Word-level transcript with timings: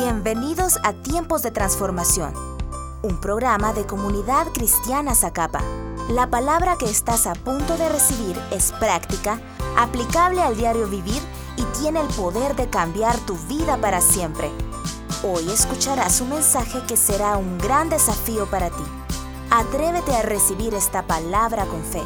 Bienvenidos 0.00 0.78
a 0.84 0.92
Tiempos 0.92 1.42
de 1.42 1.50
Transformación, 1.50 2.32
un 3.02 3.20
programa 3.20 3.72
de 3.72 3.84
comunidad 3.84 4.46
cristiana 4.54 5.12
Zacapa. 5.16 5.60
La 6.08 6.30
palabra 6.30 6.76
que 6.78 6.84
estás 6.84 7.26
a 7.26 7.32
punto 7.32 7.76
de 7.76 7.88
recibir 7.88 8.36
es 8.52 8.70
práctica, 8.78 9.40
aplicable 9.76 10.40
al 10.40 10.56
diario 10.56 10.86
vivir 10.86 11.20
y 11.56 11.64
tiene 11.80 12.00
el 12.00 12.06
poder 12.14 12.54
de 12.54 12.70
cambiar 12.70 13.16
tu 13.26 13.34
vida 13.48 13.76
para 13.78 14.00
siempre. 14.00 14.48
Hoy 15.24 15.50
escucharás 15.50 16.20
un 16.20 16.30
mensaje 16.30 16.78
que 16.86 16.96
será 16.96 17.36
un 17.36 17.58
gran 17.58 17.90
desafío 17.90 18.48
para 18.48 18.70
ti. 18.70 18.84
Atrévete 19.50 20.14
a 20.14 20.22
recibir 20.22 20.74
esta 20.74 21.08
palabra 21.08 21.64
con 21.64 21.82
fe. 21.82 22.04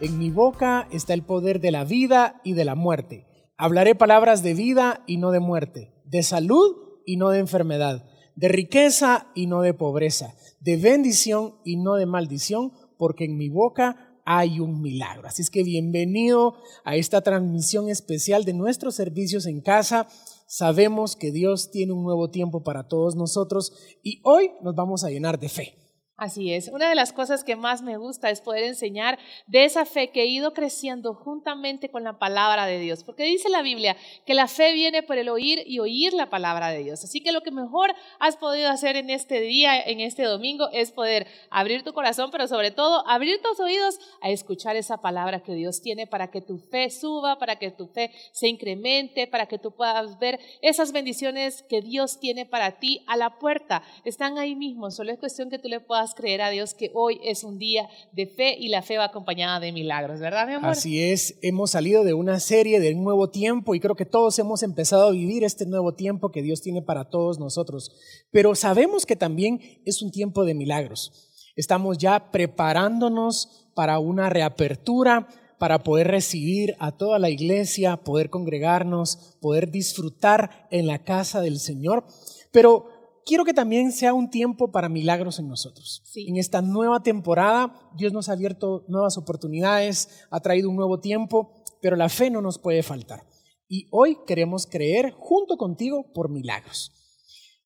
En 0.00 0.18
mi 0.18 0.30
boca 0.30 0.86
está 0.90 1.14
el 1.14 1.22
poder 1.22 1.60
de 1.60 1.70
la 1.70 1.84
vida 1.84 2.42
y 2.44 2.52
de 2.52 2.66
la 2.66 2.74
muerte. 2.74 3.31
Hablaré 3.64 3.94
palabras 3.94 4.42
de 4.42 4.54
vida 4.54 5.04
y 5.06 5.18
no 5.18 5.30
de 5.30 5.38
muerte, 5.38 5.92
de 6.04 6.24
salud 6.24 6.74
y 7.06 7.16
no 7.16 7.28
de 7.28 7.38
enfermedad, 7.38 8.04
de 8.34 8.48
riqueza 8.48 9.28
y 9.36 9.46
no 9.46 9.60
de 9.60 9.72
pobreza, 9.72 10.34
de 10.58 10.76
bendición 10.76 11.54
y 11.64 11.76
no 11.76 11.94
de 11.94 12.04
maldición, 12.04 12.72
porque 12.98 13.24
en 13.24 13.36
mi 13.36 13.50
boca 13.50 14.18
hay 14.24 14.58
un 14.58 14.82
milagro. 14.82 15.28
Así 15.28 15.42
es 15.42 15.50
que 15.50 15.62
bienvenido 15.62 16.56
a 16.84 16.96
esta 16.96 17.20
transmisión 17.20 17.88
especial 17.88 18.44
de 18.44 18.52
nuestros 18.52 18.96
servicios 18.96 19.46
en 19.46 19.60
casa. 19.60 20.08
Sabemos 20.48 21.14
que 21.14 21.30
Dios 21.30 21.70
tiene 21.70 21.92
un 21.92 22.02
nuevo 22.02 22.32
tiempo 22.32 22.64
para 22.64 22.88
todos 22.88 23.14
nosotros 23.14 23.72
y 24.02 24.20
hoy 24.24 24.50
nos 24.62 24.74
vamos 24.74 25.04
a 25.04 25.10
llenar 25.10 25.38
de 25.38 25.48
fe. 25.48 25.81
Así 26.18 26.52
es. 26.52 26.68
Una 26.68 26.90
de 26.90 26.94
las 26.94 27.12
cosas 27.12 27.42
que 27.42 27.56
más 27.56 27.80
me 27.80 27.96
gusta 27.96 28.28
es 28.28 28.42
poder 28.42 28.64
enseñar 28.64 29.18
de 29.46 29.64
esa 29.64 29.86
fe 29.86 30.10
que 30.10 30.20
ha 30.20 30.26
ido 30.26 30.52
creciendo 30.52 31.14
juntamente 31.14 31.90
con 31.90 32.04
la 32.04 32.18
palabra 32.18 32.66
de 32.66 32.78
Dios. 32.78 33.02
Porque 33.02 33.24
dice 33.24 33.48
la 33.48 33.62
Biblia 33.62 33.96
que 34.26 34.34
la 34.34 34.46
fe 34.46 34.72
viene 34.72 35.02
por 35.02 35.16
el 35.16 35.30
oír 35.30 35.62
y 35.66 35.78
oír 35.78 36.12
la 36.12 36.28
palabra 36.28 36.68
de 36.68 36.84
Dios. 36.84 37.02
Así 37.02 37.22
que 37.22 37.32
lo 37.32 37.40
que 37.40 37.50
mejor 37.50 37.94
has 38.20 38.36
podido 38.36 38.68
hacer 38.68 38.96
en 38.96 39.08
este 39.08 39.40
día, 39.40 39.80
en 39.80 40.00
este 40.00 40.24
domingo, 40.24 40.68
es 40.72 40.92
poder 40.92 41.26
abrir 41.50 41.82
tu 41.82 41.94
corazón, 41.94 42.30
pero 42.30 42.46
sobre 42.46 42.70
todo 42.70 43.08
abrir 43.08 43.40
tus 43.40 43.58
oídos 43.58 43.98
a 44.20 44.28
escuchar 44.28 44.76
esa 44.76 44.98
palabra 44.98 45.42
que 45.42 45.54
Dios 45.54 45.80
tiene 45.80 46.06
para 46.06 46.30
que 46.30 46.42
tu 46.42 46.58
fe 46.58 46.90
suba, 46.90 47.38
para 47.38 47.56
que 47.56 47.70
tu 47.70 47.88
fe 47.88 48.12
se 48.32 48.48
incremente, 48.48 49.26
para 49.26 49.46
que 49.46 49.58
tú 49.58 49.72
puedas 49.74 50.18
ver 50.18 50.38
esas 50.60 50.92
bendiciones 50.92 51.62
que 51.62 51.80
Dios 51.80 52.20
tiene 52.20 52.44
para 52.44 52.78
ti 52.78 53.02
a 53.08 53.16
la 53.16 53.38
puerta. 53.38 53.82
Están 54.04 54.36
ahí 54.36 54.54
mismo. 54.54 54.90
Solo 54.90 55.10
es 55.10 55.18
cuestión 55.18 55.48
que 55.48 55.58
tú 55.58 55.68
le 55.68 55.80
puedas 55.80 56.11
creer 56.14 56.42
a 56.42 56.50
Dios 56.50 56.74
que 56.74 56.90
hoy 56.94 57.20
es 57.24 57.44
un 57.44 57.58
día 57.58 57.88
de 58.12 58.26
fe 58.26 58.56
y 58.58 58.68
la 58.68 58.82
fe 58.82 58.98
va 58.98 59.04
acompañada 59.04 59.60
de 59.60 59.72
milagros, 59.72 60.20
¿verdad, 60.20 60.46
mi 60.46 60.54
amor? 60.54 60.70
Así 60.70 61.02
es, 61.02 61.38
hemos 61.42 61.70
salido 61.72 62.04
de 62.04 62.14
una 62.14 62.40
serie 62.40 62.80
del 62.80 63.02
nuevo 63.02 63.30
tiempo 63.30 63.74
y 63.74 63.80
creo 63.80 63.96
que 63.96 64.06
todos 64.06 64.38
hemos 64.38 64.62
empezado 64.62 65.08
a 65.08 65.12
vivir 65.12 65.44
este 65.44 65.66
nuevo 65.66 65.94
tiempo 65.94 66.30
que 66.30 66.42
Dios 66.42 66.62
tiene 66.62 66.82
para 66.82 67.10
todos 67.10 67.38
nosotros. 67.38 67.92
Pero 68.30 68.54
sabemos 68.54 69.06
que 69.06 69.16
también 69.16 69.60
es 69.84 70.02
un 70.02 70.10
tiempo 70.10 70.44
de 70.44 70.54
milagros. 70.54 71.30
Estamos 71.56 71.98
ya 71.98 72.30
preparándonos 72.30 73.68
para 73.74 73.98
una 73.98 74.30
reapertura, 74.30 75.28
para 75.58 75.84
poder 75.84 76.08
recibir 76.08 76.74
a 76.80 76.90
toda 76.90 77.18
la 77.20 77.30
iglesia, 77.30 77.98
poder 77.98 78.30
congregarnos, 78.30 79.36
poder 79.40 79.70
disfrutar 79.70 80.66
en 80.70 80.88
la 80.88 81.04
casa 81.04 81.40
del 81.40 81.60
Señor. 81.60 82.04
Pero 82.50 82.86
quiero 83.24 83.44
que 83.44 83.54
también 83.54 83.92
sea 83.92 84.14
un 84.14 84.30
tiempo 84.30 84.70
para 84.70 84.88
milagros 84.88 85.38
en 85.38 85.48
nosotros. 85.48 86.02
En 86.14 86.36
esta 86.36 86.62
nueva 86.62 87.02
temporada, 87.02 87.90
Dios 87.96 88.12
nos 88.12 88.28
ha 88.28 88.32
abierto 88.32 88.84
nuevas 88.88 89.16
oportunidades, 89.18 90.26
ha 90.30 90.40
traído 90.40 90.68
un 90.68 90.76
nuevo 90.76 91.00
tiempo, 91.00 91.62
pero 91.80 91.96
la 91.96 92.08
fe 92.08 92.30
no 92.30 92.40
nos 92.40 92.58
puede 92.58 92.82
faltar. 92.82 93.26
Y 93.68 93.88
hoy 93.90 94.18
queremos 94.26 94.66
creer 94.66 95.12
junto 95.12 95.56
contigo 95.56 96.12
por 96.12 96.30
milagros. 96.30 96.92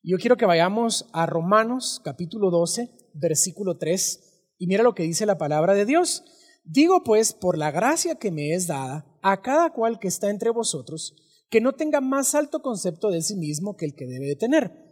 Yo 0.03 0.19
quiero 0.19 0.37
que 0.37 0.47
vayamos 0.47 1.07
a 1.13 1.27
Romanos 1.27 2.01
capítulo 2.05 2.51
12, 2.51 2.91
versículo 3.15 3.77
3, 3.77 4.55
y 4.59 4.69
mira 4.69 4.85
lo 4.85 4.95
que 4.95 5.03
dice 5.03 5.27
la 5.27 5.39
palabra 5.39 5.75
de 5.75 5.85
Dios. 5.85 6.25
Digo 6.65 7.03
pues, 7.05 7.33
por 7.33 7.59
la 7.59 7.71
gracia 7.71 8.17
que 8.17 8.31
me 8.31 8.55
es 8.55 8.67
dada, 8.67 9.05
a 9.23 9.43
cada 9.43 9.71
cual 9.71 9.99
que 9.99 10.09
está 10.09 10.31
entre 10.31 10.51
vosotros, 10.51 11.15
que 11.51 11.61
no 11.61 11.73
tenga 11.73 12.01
más 12.01 12.35
alto 12.35 12.61
concepto 12.61 13.11
de 13.11 13.23
sí 13.23 13.37
mismo 13.37 13.77
que 13.77 13.87
el 13.87 13.95
que 13.95 14.07
debe 14.07 14.27
de 14.27 14.37
tener 14.37 14.86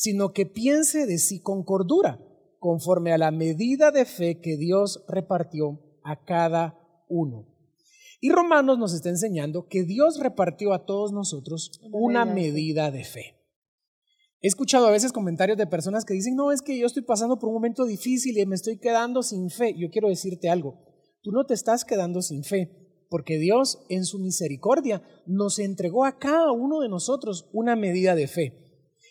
sino 0.00 0.32
que 0.32 0.46
piense 0.46 1.04
de 1.04 1.18
sí 1.18 1.42
con 1.42 1.62
cordura, 1.62 2.18
conforme 2.58 3.12
a 3.12 3.18
la 3.18 3.30
medida 3.30 3.90
de 3.90 4.06
fe 4.06 4.40
que 4.40 4.56
Dios 4.56 5.04
repartió 5.06 5.78
a 6.02 6.24
cada 6.24 7.04
uno. 7.10 7.46
Y 8.18 8.30
Romanos 8.30 8.78
nos 8.78 8.94
está 8.94 9.10
enseñando 9.10 9.68
que 9.68 9.82
Dios 9.82 10.18
repartió 10.18 10.72
a 10.72 10.86
todos 10.86 11.12
nosotros 11.12 11.82
una 11.92 12.24
medida 12.24 12.90
de 12.90 13.04
fe. 13.04 13.36
He 14.40 14.48
escuchado 14.48 14.86
a 14.86 14.90
veces 14.90 15.12
comentarios 15.12 15.58
de 15.58 15.66
personas 15.66 16.06
que 16.06 16.14
dicen, 16.14 16.34
no, 16.34 16.50
es 16.50 16.62
que 16.62 16.78
yo 16.78 16.86
estoy 16.86 17.02
pasando 17.02 17.38
por 17.38 17.50
un 17.50 17.56
momento 17.56 17.84
difícil 17.84 18.38
y 18.38 18.46
me 18.46 18.54
estoy 18.54 18.78
quedando 18.78 19.22
sin 19.22 19.50
fe. 19.50 19.74
Yo 19.76 19.90
quiero 19.90 20.08
decirte 20.08 20.48
algo, 20.48 20.78
tú 21.20 21.30
no 21.30 21.44
te 21.44 21.52
estás 21.52 21.84
quedando 21.84 22.22
sin 22.22 22.42
fe, 22.42 23.04
porque 23.10 23.36
Dios 23.36 23.84
en 23.90 24.06
su 24.06 24.18
misericordia 24.18 25.02
nos 25.26 25.58
entregó 25.58 26.06
a 26.06 26.18
cada 26.18 26.52
uno 26.52 26.80
de 26.80 26.88
nosotros 26.88 27.50
una 27.52 27.76
medida 27.76 28.14
de 28.14 28.28
fe. 28.28 28.69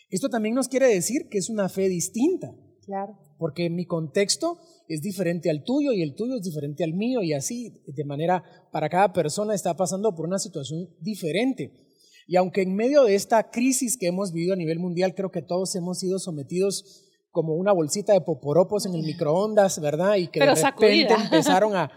Esto 0.09 0.29
también 0.29 0.55
nos 0.55 0.67
quiere 0.67 0.87
decir 0.87 1.29
que 1.29 1.37
es 1.37 1.49
una 1.49 1.69
fe 1.69 1.87
distinta. 1.87 2.53
Claro. 2.85 3.17
Porque 3.37 3.69
mi 3.69 3.85
contexto 3.85 4.57
es 4.87 5.01
diferente 5.01 5.49
al 5.49 5.63
tuyo 5.63 5.93
y 5.93 6.01
el 6.01 6.15
tuyo 6.15 6.35
es 6.35 6.41
diferente 6.41 6.83
al 6.83 6.93
mío 6.93 7.21
y 7.21 7.33
así, 7.33 7.83
de 7.85 8.03
manera, 8.03 8.43
para 8.71 8.89
cada 8.89 9.13
persona 9.13 9.53
está 9.53 9.75
pasando 9.75 10.15
por 10.15 10.25
una 10.25 10.39
situación 10.39 10.89
diferente. 10.99 11.71
Y 12.27 12.35
aunque 12.35 12.63
en 12.63 12.75
medio 12.75 13.03
de 13.03 13.15
esta 13.15 13.49
crisis 13.51 13.97
que 13.97 14.07
hemos 14.07 14.33
vivido 14.33 14.53
a 14.53 14.57
nivel 14.57 14.79
mundial, 14.79 15.13
creo 15.15 15.31
que 15.31 15.41
todos 15.41 15.75
hemos 15.75 15.99
sido 15.99 16.19
sometidos 16.19 17.05
como 17.31 17.53
una 17.53 17.71
bolsita 17.71 18.13
de 18.13 18.21
poporopos 18.21 18.85
en 18.85 18.95
el 18.95 19.03
microondas, 19.03 19.79
¿verdad? 19.79 20.15
Y 20.15 20.27
que 20.27 20.39
de 20.39 20.55
repente 20.55 21.13
empezaron 21.23 21.75
a, 21.75 21.91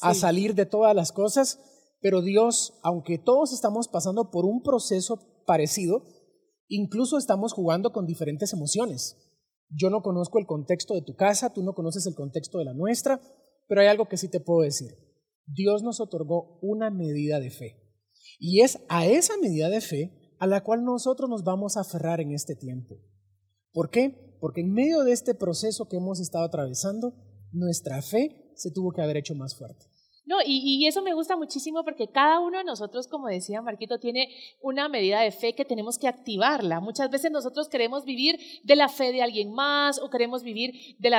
a 0.00 0.14
salir 0.14 0.54
de 0.54 0.66
todas 0.66 0.94
las 0.94 1.12
cosas. 1.12 1.58
Pero 2.00 2.22
Dios, 2.22 2.74
aunque 2.82 3.18
todos 3.18 3.52
estamos 3.52 3.88
pasando 3.88 4.30
por 4.30 4.44
un 4.44 4.62
proceso 4.62 5.18
parecido, 5.46 6.04
Incluso 6.68 7.18
estamos 7.18 7.52
jugando 7.52 7.92
con 7.92 8.06
diferentes 8.06 8.52
emociones. 8.52 9.16
Yo 9.68 9.90
no 9.90 10.02
conozco 10.02 10.38
el 10.38 10.46
contexto 10.46 10.94
de 10.94 11.02
tu 11.02 11.14
casa, 11.14 11.52
tú 11.52 11.62
no 11.62 11.74
conoces 11.74 12.06
el 12.06 12.14
contexto 12.14 12.58
de 12.58 12.64
la 12.64 12.74
nuestra, 12.74 13.20
pero 13.68 13.80
hay 13.80 13.88
algo 13.88 14.08
que 14.08 14.16
sí 14.16 14.28
te 14.28 14.40
puedo 14.40 14.62
decir. 14.62 14.92
Dios 15.46 15.82
nos 15.82 16.00
otorgó 16.00 16.58
una 16.62 16.90
medida 16.90 17.40
de 17.40 17.50
fe. 17.50 17.82
Y 18.38 18.60
es 18.60 18.78
a 18.88 19.06
esa 19.06 19.36
medida 19.38 19.68
de 19.68 19.80
fe 19.80 20.34
a 20.38 20.46
la 20.46 20.62
cual 20.62 20.84
nosotros 20.84 21.30
nos 21.30 21.44
vamos 21.44 21.76
a 21.76 21.80
aferrar 21.80 22.20
en 22.20 22.32
este 22.32 22.54
tiempo. 22.54 22.96
¿Por 23.72 23.90
qué? 23.90 24.36
Porque 24.40 24.60
en 24.60 24.72
medio 24.72 25.04
de 25.04 25.12
este 25.12 25.34
proceso 25.34 25.88
que 25.88 25.96
hemos 25.96 26.20
estado 26.20 26.44
atravesando, 26.44 27.14
nuestra 27.52 28.02
fe 28.02 28.52
se 28.54 28.70
tuvo 28.70 28.92
que 28.92 29.02
haber 29.02 29.16
hecho 29.16 29.34
más 29.34 29.56
fuerte. 29.56 29.86
No, 30.26 30.38
y, 30.44 30.84
eso 30.88 31.02
me 31.02 31.14
gusta 31.14 31.36
muchísimo 31.36 31.84
porque 31.84 32.08
cada 32.08 32.40
uno 32.40 32.58
de 32.58 32.64
nosotros, 32.64 33.06
como 33.06 33.28
decía 33.28 33.62
Marquito, 33.62 34.00
tiene 34.00 34.28
una 34.60 34.88
medida 34.88 35.20
de 35.20 35.30
fe 35.30 35.54
que 35.54 35.64
tenemos 35.64 35.98
que 35.98 36.08
activarla. 36.08 36.80
Muchas 36.80 37.10
veces 37.10 37.30
nosotros 37.30 37.68
queremos 37.68 38.04
vivir 38.04 38.36
de 38.64 38.74
la 38.74 38.88
fe 38.88 39.12
de 39.12 39.22
alguien 39.22 39.52
más 39.52 40.00
o 40.00 40.10
queremos 40.10 40.42
vivir 40.42 40.96
de 40.98 41.10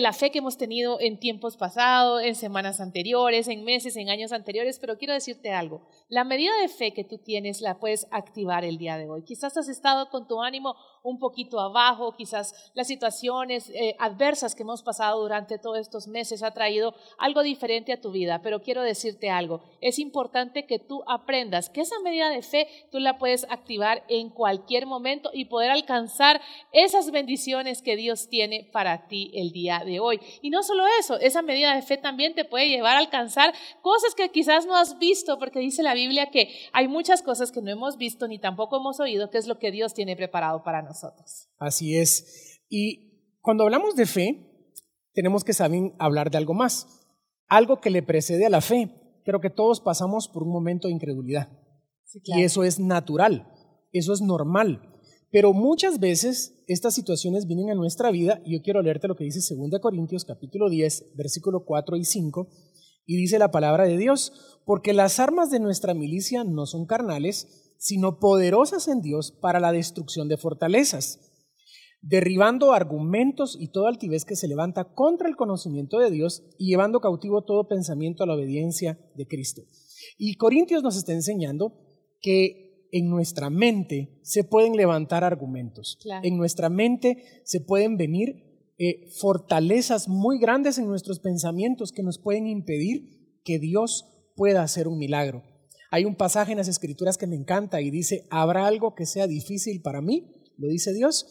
la 0.00 0.12
fe 0.12 0.30
que 0.32 0.38
hemos 0.38 0.56
tenido 0.56 0.98
en 1.00 1.20
tiempos 1.20 1.56
pasados, 1.56 2.22
en 2.22 2.34
semanas 2.34 2.80
anteriores, 2.80 3.46
en 3.46 3.62
meses, 3.62 3.96
en 3.96 4.08
años 4.08 4.32
anteriores, 4.32 4.80
pero 4.80 4.98
quiero 4.98 5.14
decirte 5.14 5.52
algo. 5.52 5.86
La 6.08 6.24
medida 6.24 6.50
de 6.60 6.68
fe 6.68 6.92
que 6.92 7.04
tú 7.04 7.18
tienes 7.18 7.60
la 7.60 7.78
puedes 7.78 8.08
activar 8.10 8.64
el 8.64 8.78
día 8.78 8.98
de 8.98 9.08
hoy. 9.08 9.22
Quizás 9.22 9.56
has 9.56 9.68
estado 9.68 10.10
con 10.10 10.26
tu 10.26 10.42
ánimo 10.42 10.74
un 11.04 11.18
poquito 11.18 11.60
abajo, 11.60 12.16
quizás 12.16 12.72
las 12.74 12.86
situaciones 12.86 13.70
eh, 13.70 13.94
adversas 13.98 14.54
que 14.54 14.62
hemos 14.62 14.82
pasado 14.82 15.20
durante 15.20 15.58
todos 15.58 15.78
estos 15.78 16.08
meses 16.08 16.42
ha 16.42 16.52
traído 16.52 16.94
algo 17.18 17.42
diferente 17.42 17.92
a 17.92 18.00
tu 18.00 18.10
vida, 18.10 18.23
pero 18.42 18.62
quiero 18.62 18.82
decirte 18.82 19.30
algo, 19.30 19.62
es 19.80 19.98
importante 19.98 20.66
que 20.66 20.78
tú 20.78 21.02
aprendas 21.06 21.68
que 21.70 21.80
esa 21.80 21.98
medida 22.00 22.30
de 22.30 22.42
fe 22.42 22.66
tú 22.90 22.98
la 22.98 23.18
puedes 23.18 23.44
activar 23.50 24.04
en 24.08 24.30
cualquier 24.30 24.86
momento 24.86 25.30
y 25.32 25.46
poder 25.46 25.70
alcanzar 25.70 26.40
esas 26.72 27.10
bendiciones 27.10 27.82
que 27.82 27.96
Dios 27.96 28.28
tiene 28.28 28.68
para 28.72 29.06
ti 29.06 29.30
el 29.34 29.52
día 29.52 29.82
de 29.84 30.00
hoy. 30.00 30.20
Y 30.42 30.50
no 30.50 30.62
solo 30.62 30.84
eso, 30.98 31.18
esa 31.18 31.42
medida 31.42 31.74
de 31.74 31.82
fe 31.82 31.96
también 31.96 32.34
te 32.34 32.44
puede 32.44 32.68
llevar 32.68 32.96
a 32.96 33.00
alcanzar 33.00 33.54
cosas 33.82 34.14
que 34.14 34.30
quizás 34.30 34.66
no 34.66 34.76
has 34.76 34.98
visto, 34.98 35.38
porque 35.38 35.60
dice 35.60 35.82
la 35.82 35.94
Biblia 35.94 36.30
que 36.30 36.48
hay 36.72 36.88
muchas 36.88 37.22
cosas 37.22 37.52
que 37.52 37.62
no 37.62 37.70
hemos 37.70 37.96
visto 37.96 38.28
ni 38.28 38.38
tampoco 38.38 38.78
hemos 38.78 39.00
oído, 39.00 39.30
que 39.30 39.38
es 39.38 39.46
lo 39.46 39.58
que 39.58 39.70
Dios 39.70 39.94
tiene 39.94 40.16
preparado 40.16 40.62
para 40.64 40.82
nosotros. 40.82 41.48
Así 41.58 41.96
es. 41.96 42.60
Y 42.68 43.38
cuando 43.40 43.64
hablamos 43.64 43.94
de 43.94 44.06
fe, 44.06 44.54
tenemos 45.12 45.44
que 45.44 45.52
saber 45.52 45.92
hablar 45.98 46.30
de 46.30 46.38
algo 46.38 46.54
más, 46.54 47.03
algo 47.56 47.80
que 47.80 47.90
le 47.90 48.02
precede 48.02 48.46
a 48.46 48.50
la 48.50 48.60
fe. 48.60 48.90
Creo 49.24 49.40
que 49.40 49.50
todos 49.50 49.80
pasamos 49.80 50.28
por 50.28 50.42
un 50.42 50.50
momento 50.50 50.88
de 50.88 50.94
incredulidad. 50.94 51.48
Y 52.24 52.42
eso 52.42 52.64
es 52.64 52.78
natural, 52.78 53.50
eso 53.92 54.12
es 54.12 54.20
normal. 54.20 54.80
Pero 55.30 55.52
muchas 55.52 55.98
veces 55.98 56.62
estas 56.68 56.94
situaciones 56.94 57.46
vienen 57.46 57.70
a 57.70 57.74
nuestra 57.74 58.10
vida, 58.12 58.40
y 58.44 58.52
yo 58.52 58.62
quiero 58.62 58.82
leerte 58.82 59.08
lo 59.08 59.16
que 59.16 59.24
dice 59.24 59.40
2 59.54 59.80
Corintios 59.80 60.24
capítulo 60.24 60.70
10, 60.70 61.16
versículo 61.16 61.64
4 61.64 61.96
y 61.96 62.04
5, 62.04 62.48
y 63.06 63.16
dice 63.16 63.38
la 63.38 63.50
palabra 63.50 63.84
de 63.84 63.98
Dios, 63.98 64.60
porque 64.64 64.92
las 64.92 65.18
armas 65.18 65.50
de 65.50 65.58
nuestra 65.58 65.92
milicia 65.92 66.44
no 66.44 66.66
son 66.66 66.86
carnales, 66.86 67.74
sino 67.78 68.20
poderosas 68.20 68.86
en 68.88 69.02
Dios 69.02 69.32
para 69.32 69.58
la 69.60 69.72
destrucción 69.72 70.28
de 70.28 70.36
fortalezas, 70.36 71.33
derribando 72.06 72.72
argumentos 72.72 73.56
y 73.58 73.68
toda 73.68 73.88
altivez 73.88 74.26
que 74.26 74.36
se 74.36 74.46
levanta 74.46 74.92
contra 74.92 75.28
el 75.28 75.36
conocimiento 75.36 75.98
de 75.98 76.10
Dios 76.10 76.44
y 76.58 76.66
llevando 76.68 77.00
cautivo 77.00 77.44
todo 77.44 77.66
pensamiento 77.66 78.22
a 78.22 78.26
la 78.26 78.34
obediencia 78.34 78.98
de 79.14 79.26
Cristo. 79.26 79.62
Y 80.18 80.34
Corintios 80.34 80.82
nos 80.82 80.96
está 80.96 81.12
enseñando 81.12 81.72
que 82.20 82.88
en 82.92 83.08
nuestra 83.08 83.48
mente 83.48 84.20
se 84.22 84.44
pueden 84.44 84.76
levantar 84.76 85.24
argumentos, 85.24 85.98
en 86.22 86.36
nuestra 86.36 86.68
mente 86.68 87.24
se 87.44 87.60
pueden 87.60 87.96
venir 87.96 88.70
eh, 88.76 89.08
fortalezas 89.18 90.06
muy 90.08 90.38
grandes 90.38 90.78
en 90.78 90.86
nuestros 90.86 91.20
pensamientos 91.20 91.90
que 91.90 92.02
nos 92.02 92.18
pueden 92.18 92.46
impedir 92.46 93.40
que 93.44 93.58
Dios 93.58 94.04
pueda 94.36 94.62
hacer 94.62 94.88
un 94.88 94.98
milagro. 94.98 95.42
Hay 95.90 96.04
un 96.04 96.16
pasaje 96.16 96.52
en 96.52 96.58
las 96.58 96.68
escrituras 96.68 97.16
que 97.16 97.26
me 97.26 97.36
encanta 97.36 97.80
y 97.80 97.90
dice, 97.90 98.26
¿habrá 98.30 98.66
algo 98.66 98.94
que 98.94 99.06
sea 99.06 99.26
difícil 99.26 99.80
para 99.80 100.02
mí? 100.02 100.44
Lo 100.58 100.68
dice 100.68 100.92
Dios. 100.92 101.26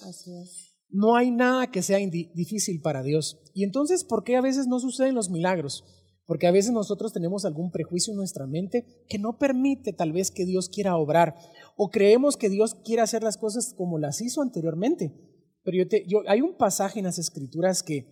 No 0.94 1.16
hay 1.16 1.32
nada 1.32 1.72
que 1.72 1.82
sea 1.82 1.98
difícil 1.98 2.80
para 2.80 3.02
Dios. 3.02 3.42
Y 3.56 3.64
entonces, 3.64 4.04
¿por 4.04 4.24
qué 4.24 4.36
a 4.36 4.42
veces 4.42 4.68
no 4.68 4.80
suceden 4.80 5.16
los 5.16 5.32
milagros? 5.32 5.84
Porque 6.28 6.46
a 6.46 6.52
veces 6.52 6.72
nosotros 6.72 7.12
tenemos 7.12 7.46
algún 7.46 7.72
prejuicio 7.72 8.12
en 8.12 8.18
nuestra 8.18 8.46
mente 8.46 8.86
que 9.10 9.18
no 9.18 9.40
permite 9.40 9.92
tal 9.92 10.14
vez 10.14 10.30
que 10.30 10.46
Dios 10.46 10.70
quiera 10.70 10.96
obrar 10.96 11.36
o 11.76 11.90
creemos 11.90 12.38
que 12.38 12.50
Dios 12.50 12.76
quiere 12.76 13.02
hacer 13.02 13.24
las 13.24 13.38
cosas 13.38 13.74
como 13.76 13.98
las 13.98 14.22
hizo 14.22 14.44
anteriormente. 14.44 15.12
Pero 15.64 15.78
yo, 15.78 15.88
te, 15.88 16.06
yo 16.08 16.22
hay 16.28 16.42
un 16.42 16.58
pasaje 16.58 17.00
en 17.00 17.06
las 17.06 17.18
escrituras 17.18 17.82
que 17.82 18.06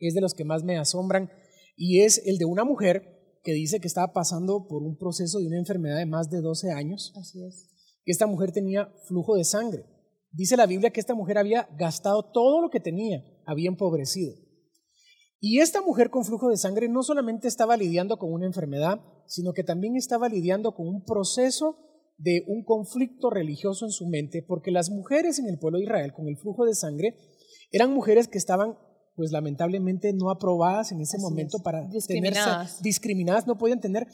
es 0.00 0.14
de 0.14 0.20
los 0.20 0.34
que 0.34 0.44
más 0.44 0.64
me 0.64 0.78
asombran 0.78 1.30
y 1.76 2.00
es 2.00 2.20
el 2.26 2.36
de 2.36 2.46
una 2.46 2.64
mujer 2.64 3.38
que 3.44 3.52
dice 3.52 3.78
que 3.78 3.86
estaba 3.86 4.12
pasando 4.12 4.66
por 4.66 4.82
un 4.82 4.96
proceso 4.96 5.38
de 5.38 5.46
una 5.46 5.58
enfermedad 5.58 5.98
de 5.98 6.06
más 6.06 6.30
de 6.30 6.40
12 6.40 6.72
años. 6.72 7.12
Así 7.16 7.44
es. 7.44 7.68
Que 8.04 8.10
esta 8.10 8.26
mujer 8.26 8.50
tenía 8.50 8.92
flujo 9.06 9.36
de 9.36 9.44
sangre. 9.44 9.84
Dice 10.32 10.56
la 10.56 10.66
Biblia 10.66 10.90
que 10.90 11.00
esta 11.00 11.14
mujer 11.14 11.38
había 11.38 11.68
gastado 11.78 12.30
todo 12.32 12.60
lo 12.60 12.70
que 12.70 12.80
tenía, 12.80 13.22
había 13.44 13.68
empobrecido. 13.68 14.34
Y 15.40 15.58
esta 15.58 15.82
mujer 15.82 16.10
con 16.10 16.24
flujo 16.24 16.48
de 16.48 16.56
sangre 16.56 16.88
no 16.88 17.02
solamente 17.02 17.48
estaba 17.48 17.76
lidiando 17.76 18.16
con 18.16 18.32
una 18.32 18.46
enfermedad, 18.46 19.00
sino 19.26 19.52
que 19.52 19.64
también 19.64 19.96
estaba 19.96 20.28
lidiando 20.28 20.74
con 20.74 20.86
un 20.86 21.04
proceso 21.04 21.76
de 22.16 22.44
un 22.46 22.64
conflicto 22.64 23.28
religioso 23.28 23.84
en 23.84 23.90
su 23.90 24.06
mente, 24.06 24.44
porque 24.46 24.70
las 24.70 24.90
mujeres 24.90 25.38
en 25.38 25.48
el 25.48 25.58
pueblo 25.58 25.78
de 25.78 25.84
Israel 25.84 26.12
con 26.12 26.28
el 26.28 26.36
flujo 26.36 26.64
de 26.64 26.74
sangre 26.74 27.16
eran 27.72 27.92
mujeres 27.92 28.28
que 28.28 28.38
estaban 28.38 28.78
pues 29.16 29.30
lamentablemente 29.32 30.12
no 30.12 30.30
aprobadas 30.30 30.92
en 30.92 31.00
ese 31.00 31.18
momento 31.18 31.58
para 31.62 31.86
discriminadas. 31.88 32.80
discriminadas, 32.82 33.46
no 33.46 33.58
podían 33.58 33.80
tener 33.80 34.06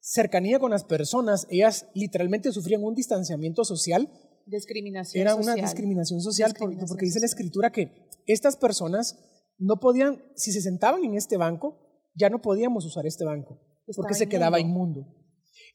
cercanía 0.00 0.58
con 0.58 0.70
las 0.70 0.84
personas, 0.84 1.46
ellas 1.50 1.86
literalmente 1.94 2.52
sufrían 2.52 2.84
un 2.84 2.94
distanciamiento 2.94 3.64
social. 3.64 4.08
Discriminación 4.46 5.20
Era 5.22 5.32
social. 5.32 5.54
una 5.54 5.62
discriminación 5.62 6.20
social 6.20 6.54
porque, 6.58 7.06
dice 7.06 7.20
la 7.20 7.26
escritura 7.26 7.70
que 7.70 8.08
estas 8.26 8.56
personas 8.56 9.18
no 9.58 9.80
podían, 9.80 10.22
si 10.36 10.52
se 10.52 10.60
sentaban 10.60 11.04
en 11.04 11.14
este 11.14 11.36
banco, 11.36 11.78
ya 12.14 12.28
no 12.30 12.40
podíamos 12.40 12.84
usar 12.84 13.06
este 13.06 13.24
banco 13.24 13.60
porque 13.96 14.14
se 14.14 14.28
quedaba 14.28 14.60
inmundo. 14.60 15.06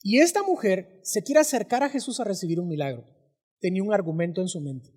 Y 0.01 0.19
esta 0.19 0.43
mujer 0.43 0.99
se 1.03 1.23
quiere 1.23 1.41
acercar 1.41 1.83
a 1.83 1.89
Jesús 1.89 2.19
a 2.19 2.23
recibir 2.23 2.59
un 2.59 2.67
milagro. 2.67 3.05
Tenía 3.59 3.83
un 3.83 3.93
argumento 3.93 4.41
en 4.41 4.47
su 4.47 4.61
mente. 4.61 4.89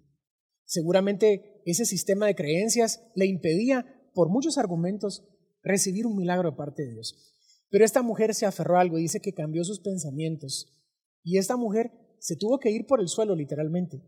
Seguramente 0.64 1.62
ese 1.66 1.84
sistema 1.84 2.26
de 2.26 2.34
creencias 2.34 3.02
le 3.14 3.26
impedía, 3.26 3.84
por 4.14 4.30
muchos 4.30 4.58
argumentos, 4.58 5.24
recibir 5.62 6.06
un 6.06 6.16
milagro 6.16 6.50
de 6.50 6.56
parte 6.56 6.82
de 6.82 6.92
Dios. 6.92 7.34
Pero 7.70 7.84
esta 7.84 8.02
mujer 8.02 8.34
se 8.34 8.46
aferró 8.46 8.76
a 8.76 8.80
algo 8.80 8.98
y 8.98 9.02
dice 9.02 9.20
que 9.20 9.34
cambió 9.34 9.64
sus 9.64 9.80
pensamientos. 9.80 10.72
Y 11.24 11.38
esta 11.38 11.56
mujer 11.56 11.90
se 12.22 12.36
tuvo 12.36 12.60
que 12.60 12.70
ir 12.70 12.86
por 12.86 13.00
el 13.00 13.08
suelo, 13.08 13.34
literalmente, 13.34 14.00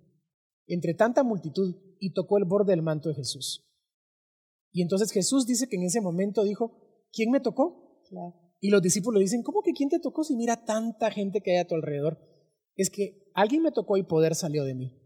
entre 0.69 0.95
tanta 0.95 1.25
multitud, 1.25 1.75
y 1.99 2.13
tocó 2.13 2.39
el 2.39 2.45
borde 2.45 2.71
del 2.71 2.81
manto 2.81 3.09
de 3.09 3.17
Jesús. 3.17 3.69
Y 4.73 4.83
entonces 4.83 5.11
Jesús 5.11 5.47
dice 5.47 5.69
que 5.69 5.77
en 5.77 5.83
ese 5.83 6.01
momento 6.01 6.45
dijo, 6.45 7.09
¿quién 7.13 7.33
me 7.33 7.41
tocó? 7.41 8.01
Y 8.61 8.71
los 8.71 8.81
discípulos 8.81 9.21
dicen, 9.21 9.43
¿cómo 9.43 9.63
que 9.63 9.73
quién 9.73 9.89
te 9.89 9.99
tocó 9.99 10.23
si 10.23 10.37
mira 10.37 10.65
tanta 10.65 11.11
gente 11.11 11.41
que 11.41 11.53
hay 11.53 11.57
a 11.57 11.67
tu 11.67 11.75
alrededor? 11.75 12.21
Es 12.77 12.89
que 12.89 13.31
alguien 13.35 13.63
me 13.63 13.73
tocó 13.73 13.97
y 13.97 14.05
poder 14.05 14.37
salió 14.37 14.63
de 14.63 14.77
mí. 14.77 14.97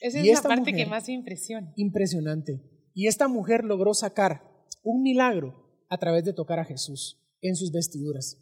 Esa 0.00 0.18
es 0.18 0.26
la 0.26 0.42
parte 0.42 0.72
que 0.72 0.86
más 0.86 1.08
impresiona. 1.08 1.72
Impresionante. 1.76 2.62
Y 2.94 3.06
esta 3.06 3.28
mujer 3.28 3.62
logró 3.64 3.94
sacar 3.94 4.42
un 4.82 5.02
milagro 5.02 5.84
a 5.88 5.98
través 5.98 6.24
de 6.24 6.32
tocar 6.32 6.58
a 6.58 6.64
Jesús 6.64 7.22
en 7.42 7.54
sus 7.54 7.70
vestiduras. 7.70 8.38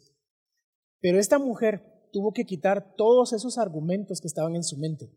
Pero 0.99 1.19
esta 1.19 1.37
mujer 1.37 1.94
tuvo 2.11 2.33
que 2.33 2.45
quitar 2.45 2.95
todos 2.95 3.33
esos 3.33 3.57
argumentos 3.57 4.21
que 4.21 4.27
estaban 4.27 4.55
en 4.55 4.63
su 4.63 4.77
mente. 4.77 5.11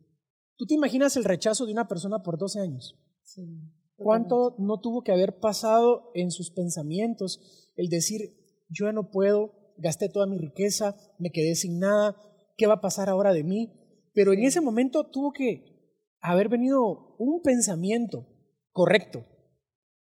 ¿Tú 0.57 0.67
te 0.67 0.75
imaginas 0.75 1.17
el 1.17 1.25
rechazo 1.25 1.67
de 1.67 1.73
una 1.73 1.89
persona 1.89 2.23
por 2.23 2.39
12 2.39 2.61
años? 2.61 2.99
Sí, 3.23 3.43
¿Cuánto 3.97 4.55
no 4.59 4.79
tuvo 4.81 5.03
que 5.03 5.13
haber 5.13 5.41
pasado 5.41 6.11
en 6.15 6.31
sus 6.31 6.51
pensamientos 6.51 7.41
el 7.77 7.89
decir, 7.89 8.37
yo 8.69 8.93
no 8.93 9.11
puedo, 9.11 9.75
gasté 9.77 10.09
toda 10.09 10.27
mi 10.27 10.39
riqueza, 10.39 10.97
me 11.19 11.31
quedé 11.31 11.57
sin 11.57 11.81
nada, 11.81 12.17
¿qué 12.57 12.67
va 12.67 12.75
a 12.75 12.81
pasar 12.81 13.09
ahora 13.09 13.33
de 13.33 13.43
mí? 13.43 13.73
Pero 14.15 14.33
en 14.33 14.45
ese 14.45 14.61
momento 14.61 15.11
tuvo 15.11 15.33
que 15.33 15.65
haber 16.21 16.49
venido 16.49 17.17
un 17.19 17.43
pensamiento 17.43 18.27
correcto, 18.73 19.27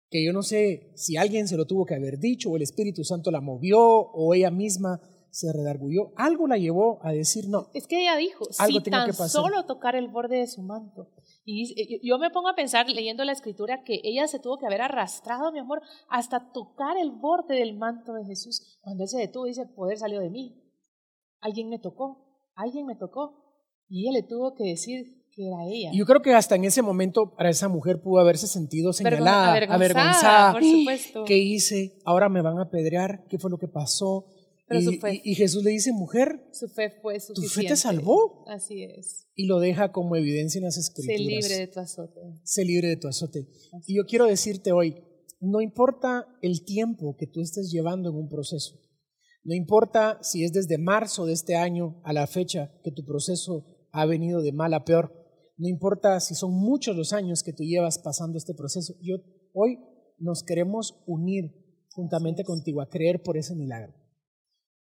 que 0.09 0.25
yo 0.25 0.33
no 0.33 0.41
sé 0.41 0.91
si 0.95 1.17
alguien 1.17 1.47
se 1.47 1.57
lo 1.57 1.65
tuvo 1.65 1.85
que 1.85 1.95
haber 1.95 2.19
dicho, 2.19 2.49
o 2.49 2.55
el 2.55 2.61
Espíritu 2.63 3.03
Santo 3.03 3.29
la 3.31 3.41
movió, 3.41 3.79
o 3.81 4.33
ella 4.33 4.51
misma 4.51 5.01
se 5.33 5.51
redargulló, 5.51 6.13
algo 6.15 6.45
la 6.45 6.57
llevó 6.57 6.99
a 7.01 7.11
decir 7.11 7.49
no. 7.49 7.67
Es 7.73 7.87
que 7.87 8.01
ella 8.01 8.15
dijo, 8.15 8.45
si 8.51 8.79
tan 8.83 9.11
solo 9.13 9.65
tocar 9.65 9.95
el 9.95 10.07
borde 10.07 10.37
de 10.37 10.45
su 10.45 10.61
manto. 10.61 11.09
Y 11.43 12.07
yo 12.07 12.19
me 12.19 12.29
pongo 12.29 12.49
a 12.49 12.55
pensar 12.55 12.87
leyendo 12.87 13.25
la 13.25 13.31
escritura 13.31 13.83
que 13.83 13.99
ella 14.03 14.27
se 14.27 14.37
tuvo 14.37 14.59
que 14.59 14.67
haber 14.67 14.81
arrastrado, 14.81 15.51
mi 15.51 15.57
amor, 15.57 15.81
hasta 16.07 16.51
tocar 16.51 16.97
el 16.97 17.09
borde 17.09 17.55
del 17.55 17.75
manto 17.75 18.13
de 18.13 18.25
Jesús. 18.25 18.77
Cuando 18.81 19.05
él 19.05 19.09
se 19.09 19.17
detuvo, 19.17 19.45
dice, 19.45 19.65
poder 19.65 19.97
salió 19.97 20.19
de 20.19 20.29
mí. 20.29 20.55
Alguien 21.41 21.67
me 21.67 21.79
tocó, 21.79 22.51
alguien 22.53 22.85
me 22.85 22.95
tocó. 22.95 23.65
Y 23.89 24.03
ella 24.03 24.19
le 24.19 24.27
tuvo 24.27 24.53
que 24.53 24.65
decir, 24.65 25.23
yo 25.93 26.05
creo 26.05 26.21
que 26.21 26.33
hasta 26.33 26.55
en 26.55 26.65
ese 26.65 26.83
momento 26.83 27.33
para 27.35 27.49
esa 27.49 27.67
mujer 27.67 28.01
pudo 28.01 28.19
haberse 28.21 28.45
sentido 28.45 28.93
señalada, 28.93 29.53
avergonzada. 29.53 30.53
Por 30.53 30.63
supuesto. 30.63 31.23
¿Qué 31.25 31.37
hice? 31.37 31.97
Ahora 32.05 32.29
me 32.29 32.41
van 32.41 32.59
a 32.59 32.63
apedrear. 32.63 33.25
¿Qué 33.27 33.39
fue 33.39 33.49
lo 33.49 33.57
que 33.57 33.67
pasó? 33.67 34.27
Y, 34.69 35.35
Jesús 35.35 35.63
le 35.63 35.71
dice, 35.71 35.91
mujer, 35.91 36.47
su 36.51 36.67
fe 36.67 36.89
fue 37.01 37.17
tu 37.33 37.41
fe 37.43 37.65
te 37.65 37.75
salvó. 37.75 38.45
Así 38.47 38.83
es. 38.83 39.27
Y 39.35 39.45
lo 39.45 39.59
deja 39.59 39.91
como 39.91 40.15
evidencia 40.15 40.59
en 40.59 40.65
las 40.65 40.77
escrituras. 40.77 41.17
Sé 41.17 41.23
libre 41.23 41.57
de 41.57 41.67
tu 41.67 41.79
azote. 41.79 42.19
Sé 42.43 42.65
libre 42.65 42.87
de 42.87 42.97
tu 42.97 43.07
azote. 43.07 43.47
Y 43.85 43.97
yo 43.97 44.05
quiero 44.05 44.25
decirte 44.25 44.71
hoy, 44.71 44.95
no 45.41 45.61
importa 45.61 46.25
el 46.41 46.63
tiempo 46.63 47.15
que 47.17 47.27
tú 47.27 47.41
estés 47.41 47.71
llevando 47.71 48.09
en 48.09 48.15
un 48.15 48.29
proceso. 48.29 48.79
No 49.43 49.53
importa 49.53 50.19
si 50.21 50.45
es 50.45 50.53
desde 50.53 50.77
marzo 50.77 51.25
de 51.25 51.33
este 51.33 51.55
año 51.55 52.01
a 52.05 52.13
la 52.13 52.27
fecha 52.27 52.71
que 52.83 52.91
tu 52.91 53.03
proceso 53.03 53.65
ha 53.91 54.05
venido 54.05 54.41
de 54.41 54.53
mal 54.53 54.73
a 54.73 54.85
peor. 54.85 55.13
No 55.57 55.67
importa 55.67 56.19
si 56.21 56.33
son 56.33 56.53
muchos 56.53 56.95
los 56.95 57.11
años 57.11 57.43
que 57.43 57.53
tú 57.53 57.63
llevas 57.63 57.99
pasando 57.99 58.37
este 58.37 58.53
proceso. 58.53 58.93
Yo 59.01 59.17
hoy 59.53 59.77
nos 60.17 60.43
queremos 60.43 61.03
unir 61.05 61.51
juntamente 61.91 62.43
contigo 62.43 62.81
a 62.81 62.89
creer 62.89 63.21
por 63.21 63.37
ese 63.37 63.53
milagro. 63.55 63.93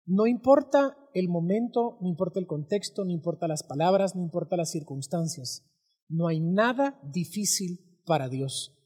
No 0.06 0.28
importa 0.28 0.98
el 1.14 1.30
momento, 1.30 1.98
no 2.02 2.08
importa 2.08 2.40
el 2.40 2.46
contexto, 2.46 3.04
no 3.06 3.12
importa 3.12 3.48
las 3.48 3.64
palabras, 3.64 4.16
no 4.16 4.22
importa 4.22 4.56
las 4.56 4.72
circunstancias. 4.72 5.66
No 6.08 6.28
hay 6.28 6.40
nada 6.40 7.00
difícil 7.04 8.02
para 8.06 8.30
Dios. 8.30 8.78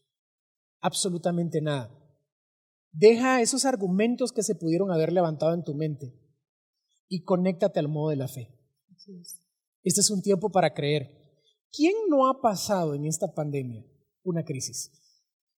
Absolutamente 0.79 1.61
nada. 1.61 1.93
Deja 2.91 3.41
esos 3.41 3.65
argumentos 3.65 4.31
que 4.31 4.43
se 4.43 4.55
pudieron 4.55 4.91
haber 4.91 5.11
levantado 5.11 5.53
en 5.53 5.63
tu 5.63 5.75
mente 5.75 6.13
y 7.07 7.23
conéctate 7.23 7.79
al 7.79 7.89
modo 7.89 8.09
de 8.09 8.15
la 8.15 8.27
fe. 8.27 8.55
Este 9.83 10.01
es 10.01 10.09
un 10.09 10.21
tiempo 10.21 10.49
para 10.51 10.73
creer. 10.73 11.19
¿Quién 11.71 11.93
no 12.09 12.29
ha 12.29 12.41
pasado 12.41 12.95
en 12.95 13.05
esta 13.05 13.33
pandemia 13.33 13.85
una 14.23 14.43
crisis? 14.43 14.91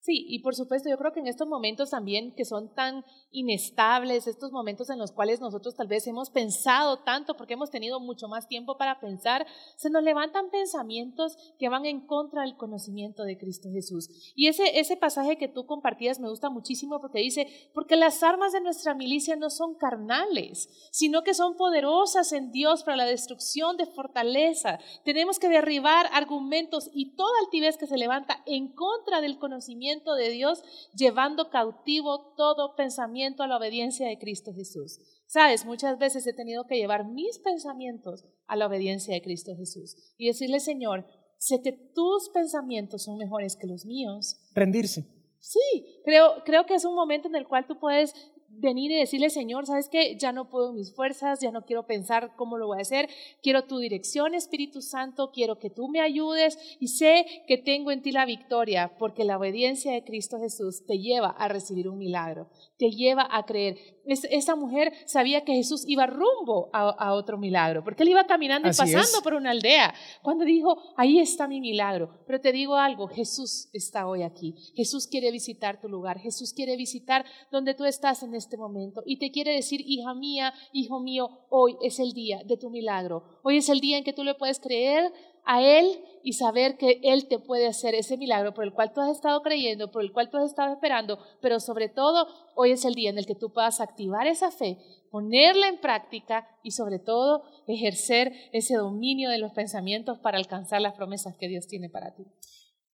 Sí, 0.03 0.25
y 0.29 0.39
por 0.39 0.55
supuesto, 0.55 0.89
yo 0.89 0.97
creo 0.97 1.13
que 1.13 1.21
en 1.21 1.27
estos 1.27 1.47
momentos 1.47 1.91
también 1.91 2.35
que 2.35 2.47
son 2.47 2.73
tan 2.73 3.05
inestables, 3.31 4.27
estos 4.27 4.51
momentos 4.51 4.89
en 4.89 4.99
los 4.99 5.13
cuales 5.13 5.43
nosotros 5.43 5.77
tal 5.77 5.89
vez 5.89 6.07
hemos 6.07 6.31
pensado 6.31 7.01
tanto 7.01 7.37
porque 7.37 7.53
hemos 7.53 7.71
tenido 7.71 8.01
mucho 8.01 8.27
más 8.27 8.49
tiempo 8.49 8.79
para 8.79 8.99
pensar, 8.99 9.47
se 9.77 9.91
nos 9.91 10.03
levantan 10.03 10.49
pensamientos 10.49 11.37
que 11.59 11.69
van 11.69 11.85
en 11.85 12.07
contra 12.07 12.43
del 12.43 12.57
conocimiento 12.57 13.25
de 13.25 13.37
Cristo 13.37 13.69
Jesús. 13.71 14.09
Y 14.35 14.47
ese, 14.47 14.81
ese 14.81 14.97
pasaje 14.97 15.37
que 15.37 15.49
tú 15.49 15.67
compartías 15.67 16.19
me 16.19 16.31
gusta 16.31 16.49
muchísimo 16.49 16.99
porque 16.99 17.21
dice, 17.21 17.47
porque 17.75 17.97
las 17.97 18.23
armas 18.23 18.53
de 18.53 18.63
nuestra 18.63 18.95
milicia 18.95 19.37
no 19.37 19.51
son 19.51 19.75
carnales, 19.75 20.71
sino 20.93 21.25
que 21.25 21.35
son 21.35 21.59
poderosas 21.59 22.33
en 22.33 22.53
Dios 22.53 22.85
para 22.85 22.97
la 22.97 23.05
destrucción 23.05 23.77
de 23.77 23.85
fortaleza. 23.85 24.79
Tenemos 25.05 25.39
que 25.39 25.51
derribar 25.51 26.07
argumentos 26.13 26.89
y 26.95 27.15
toda 27.17 27.39
altivez 27.45 27.77
que 27.77 27.87
se 27.87 27.99
levanta 27.99 28.43
en 28.47 28.73
contra 28.73 29.21
del 29.21 29.39
conocimiento 29.39 29.90
de 29.91 30.31
Dios, 30.31 30.63
llevando 30.95 31.51
cautivo 31.51 32.35
todo 32.37 32.75
pensamiento 32.77 33.43
a 33.43 33.47
la 33.47 33.57
obediencia 33.57 34.09
de 34.09 34.19
Cristo 34.19 34.53
Jesús. 34.55 34.99
Sabes, 35.27 35.65
muchas 35.65 35.99
veces 35.99 36.27
he 36.27 36.33
tenido 36.33 36.67
que 36.67 36.77
llevar 36.77 37.07
mis 37.07 37.39
pensamientos 37.39 38.25
a 38.47 38.57
la 38.57 38.67
obediencia 38.67 39.15
de 39.15 39.23
Cristo 39.23 39.53
Jesús 39.57 39.97
y 40.17 40.27
decirle, 40.27 40.61
Señor, 40.61 41.07
sé 41.39 41.61
que 41.63 41.73
tus 41.73 42.31
pensamientos 42.31 43.05
son 43.05 43.17
mejores 43.17 43.57
que 43.57 43.67
los 43.67 43.85
míos. 43.85 44.41
Rendirse. 44.55 45.07
Sí, 45.41 46.01
creo, 46.05 46.43
creo 46.45 46.67
que 46.67 46.75
es 46.75 46.85
un 46.85 46.95
momento 46.95 47.29
en 47.29 47.35
el 47.35 47.49
cual 47.49 47.67
tú 47.67 47.79
puedes 47.79 48.13
venir 48.51 48.91
y 48.91 48.97
decirle, 48.97 49.31
Señor, 49.31 49.67
¿sabes 49.67 49.89
qué? 49.89 50.17
Ya 50.19 50.33
no 50.33 50.49
puedo 50.49 50.73
mis 50.73 50.95
fuerzas, 50.95 51.41
ya 51.41 51.51
no 51.51 51.65
quiero 51.65 51.87
pensar 51.87 52.35
cómo 52.37 52.59
lo 52.59 52.67
voy 52.67 52.79
a 52.79 52.83
hacer, 52.83 53.09
quiero 53.43 53.65
tu 53.65 53.79
dirección, 53.79 54.35
Espíritu 54.35 54.83
Santo, 54.83 55.31
quiero 55.33 55.59
que 55.59 55.71
tú 55.71 55.89
me 55.89 56.01
ayudes 56.01 56.59
y 56.81 56.89
sé 56.89 57.25
que 57.47 57.59
tengo 57.59 57.91
en 57.91 58.03
ti 58.03 58.13
la 58.13 58.27
victoria, 58.27 58.97
porque 58.99 59.25
la 59.25 59.39
obediencia 59.39 59.93
de 59.93 60.05
Cristo 60.05 60.39
Jesús 60.39 60.85
te 60.87 60.99
lleva 60.99 61.29
a 61.31 61.49
recibir 61.49 61.89
un 61.89 61.99
milagro, 61.99 62.51
te 62.77 62.91
lleva 62.91 63.27
a 63.31 63.45
creer. 63.45 63.79
Esa 64.11 64.57
mujer 64.57 64.93
sabía 65.07 65.45
que 65.45 65.55
Jesús 65.55 65.85
iba 65.87 66.07
rumbo 66.07 66.71
a, 66.73 67.15
otro 67.15 67.39
milagro, 67.39 67.83
porque 67.85 68.03
él 68.03 68.11
iba 68.11 68.25
caminando 68.25 68.69
y 68.69 68.73
pasando 68.73 69.23
por 69.23 69.35
una 69.35 69.51
aldea, 69.51 69.95
cuando 70.23 70.45
dijo, 70.45 70.77
ahí 70.97 71.19
está 71.19 71.49
mi 71.49 71.61
milagro. 71.61 72.11
Pero 72.27 72.41
te 72.41 72.53
digo 72.53 72.77
algo, 72.77 73.09
Jesús 73.09 73.69
está 73.73 74.07
hoy 74.07 74.23
aquí, 74.23 74.55
Jesús 74.75 75.07
quiere 75.07 75.31
visitar 75.31 75.81
tu 75.81 75.89
lugar, 75.89 76.19
Jesús 76.19 76.53
quiere 76.53 76.77
visitar 76.77 77.25
donde 77.51 77.75
tú 77.75 77.85
estás 77.85 78.23
en 78.23 78.35
este 78.35 78.57
momento 78.57 79.03
y 79.05 79.19
te 79.19 79.31
quiere 79.31 79.55
decir, 79.55 79.81
hija 79.85 80.15
mía, 80.15 80.53
hijo 80.73 81.01
mío, 81.01 81.29
hoy 81.49 81.77
es 81.83 81.99
el 81.99 82.13
día 82.13 82.43
de 82.45 82.57
tu 82.57 82.71
milagro, 82.71 83.41
hoy 83.43 83.59
es 83.59 83.69
el 83.69 83.81
día 83.81 83.99
en 83.99 84.05
que 84.05 84.13
tú 84.13 84.25
le 84.25 84.35
puedes 84.35 84.61
creer 84.61 85.13
a 85.45 85.63
Él 85.63 86.05
y 86.23 86.35
saber 86.35 86.77
que 86.77 87.01
Él 87.03 87.29
te 87.29 87.39
puede 87.39 87.67
hacer 87.67 87.95
ese 87.95 88.17
milagro 88.17 88.53
por 88.55 88.65
el 88.65 88.73
cual 88.73 88.93
tú 88.93 89.01
has 89.01 89.11
estado 89.11 89.43
creyendo, 89.43 89.91
por 89.91 90.03
el 90.03 90.13
cual 90.13 90.31
tú 90.31 90.37
has 90.37 90.51
estado 90.51 90.73
esperando, 90.73 91.19
pero 91.41 91.61
sobre 91.61 91.89
todo 91.89 92.27
hoy 92.55 92.73
es 92.73 92.85
el 92.85 92.95
día 92.95 93.11
en 93.11 93.19
el 93.19 93.27
que 93.27 93.35
tú 93.35 93.53
puedas 93.53 93.81
activar 93.81 94.27
esa 94.27 94.51
fe, 94.51 94.79
ponerla 95.11 95.69
en 95.69 95.81
práctica 95.81 96.47
y 96.63 96.73
sobre 96.73 96.99
todo 96.99 97.43
ejercer 97.67 98.33
ese 98.53 98.75
dominio 98.75 99.31
de 99.31 99.39
los 99.39 99.53
pensamientos 99.53 100.19
para 100.19 100.39
alcanzar 100.39 100.81
las 100.81 100.95
promesas 100.95 101.37
que 101.37 101.49
Dios 101.49 101.67
tiene 101.67 101.89
para 101.89 102.15
ti. 102.15 102.25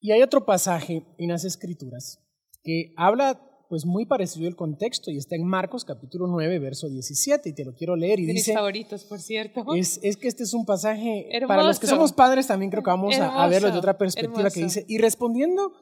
Y 0.01 0.13
hay 0.13 0.23
otro 0.23 0.45
pasaje 0.45 1.05
en 1.19 1.31
las 1.31 1.45
Escrituras 1.45 2.23
que 2.63 2.93
habla 2.97 3.41
pues 3.69 3.85
muy 3.85 4.07
parecido 4.07 4.49
el 4.49 4.57
contexto 4.57 5.11
y 5.11 5.17
está 5.17 5.37
en 5.37 5.45
Marcos 5.45 5.85
capítulo 5.85 6.27
9, 6.27 6.59
verso 6.59 6.89
17 6.89 7.49
y 7.49 7.53
te 7.53 7.65
lo 7.65 7.75
quiero 7.75 7.97
leer 7.97 8.21
y 8.21 8.27
de 8.27 8.33
dice... 8.33 8.53
mis 8.53 8.59
favoritos, 8.59 9.05
por 9.05 9.21
cierto. 9.21 9.65
Es, 9.75 9.99
es, 10.03 10.17
que 10.17 10.29
este 10.29 10.45
es 10.45 10.55
un 10.55 10.65
pasaje, 10.65 11.29
para 11.47 11.65
los 11.65 11.79
que 11.79 11.87
somos 11.87 12.13
padres 12.13 12.47
también 12.47 12.71
creo 12.71 12.83
que 12.83 12.91
vamos 12.91 13.19
a, 13.19 13.47
verlo 13.49 13.71
de 13.71 13.79
otra 13.79 13.99
perspectiva 13.99 14.51
que 14.51 14.65
dice, 14.65 14.85
y 14.89 14.99
respondiendo, 14.99 15.73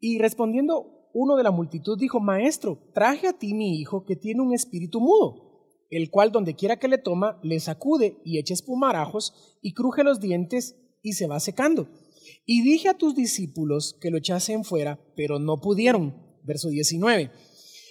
y 0.00 0.18
respondiendo 0.18 1.08
uno 1.14 1.36
de 1.36 1.42
la 1.42 1.50
multitud 1.50 1.98
dijo, 1.98 2.20
maestro, 2.20 2.78
traje 2.92 3.28
a 3.28 3.32
ti 3.32 3.54
mi 3.54 3.78
hijo 3.78 4.04
que 4.04 4.16
tiene 4.16 4.42
un 4.42 4.52
espíritu 4.52 5.00
mudo, 5.00 5.46
el 5.88 6.10
cual 6.10 6.32
donde 6.32 6.54
quiera 6.54 6.78
que 6.78 6.88
le 6.88 6.98
toma, 6.98 7.38
le 7.42 7.60
sacude 7.60 8.18
y 8.24 8.38
echa 8.38 8.54
espumarajos 8.54 9.58
y 9.62 9.72
cruje 9.72 10.04
los 10.04 10.20
dientes 10.20 10.76
y 11.02 11.12
se 11.12 11.26
va 11.26 11.40
secando. 11.40 11.88
Y 12.44 12.62
dije 12.62 12.88
a 12.88 12.98
tus 12.98 13.14
discípulos 13.14 13.96
que 14.00 14.10
lo 14.10 14.18
echasen 14.18 14.64
fuera, 14.64 15.00
pero 15.16 15.38
no 15.38 15.60
pudieron 15.60 16.25
verso 16.46 16.68
19. 16.68 17.30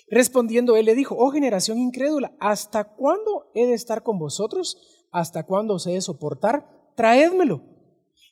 Respondiendo 0.10 0.76
él 0.76 0.86
le 0.86 0.96
dijo, 0.96 1.16
oh 1.18 1.32
generación 1.32 1.78
incrédula, 1.78 2.36
¿hasta 2.40 2.96
cuándo 2.96 3.52
he 3.54 3.66
de 3.66 3.74
estar 3.74 4.04
con 4.04 4.20
vosotros? 4.20 4.78
¿Hasta 5.12 5.44
cuándo 5.44 5.76
os 5.76 5.88
he 5.88 5.94
de 5.94 6.02
soportar? 6.02 6.94
Traédmelo. 6.96 7.62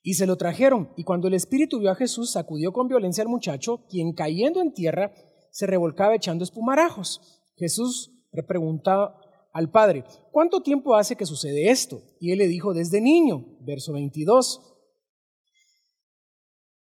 Y 0.02 0.16
se 0.16 0.26
lo 0.26 0.36
trajeron, 0.36 0.92
y 0.98 1.04
cuando 1.04 1.30
el 1.30 1.34
espíritu 1.34 1.80
vio 1.80 1.90
a 1.90 1.96
Jesús, 1.96 2.32
sacudió 2.32 2.74
con 2.74 2.90
violencia 2.90 3.22
al 3.22 3.30
muchacho, 3.30 3.86
quien 3.90 4.14
cayendo 4.14 4.62
en 4.62 4.74
tierra 4.74 5.14
se 5.50 5.66
revolcaba 5.66 6.16
echando 6.16 6.44
espumarajos. 6.44 7.42
Jesús 7.56 8.12
le 8.32 8.44
preguntaba 8.44 9.20
al 9.54 9.72
padre, 9.72 10.04
¿cuánto 10.32 10.62
tiempo 10.62 10.96
hace 10.96 11.16
que 11.16 11.26
sucede 11.26 11.70
esto? 11.70 12.02
Y 12.20 12.32
él 12.32 12.40
le 12.40 12.48
dijo, 12.48 12.74
desde 12.74 13.00
niño, 13.00 13.46
verso 13.62 13.94
22. 13.94 14.74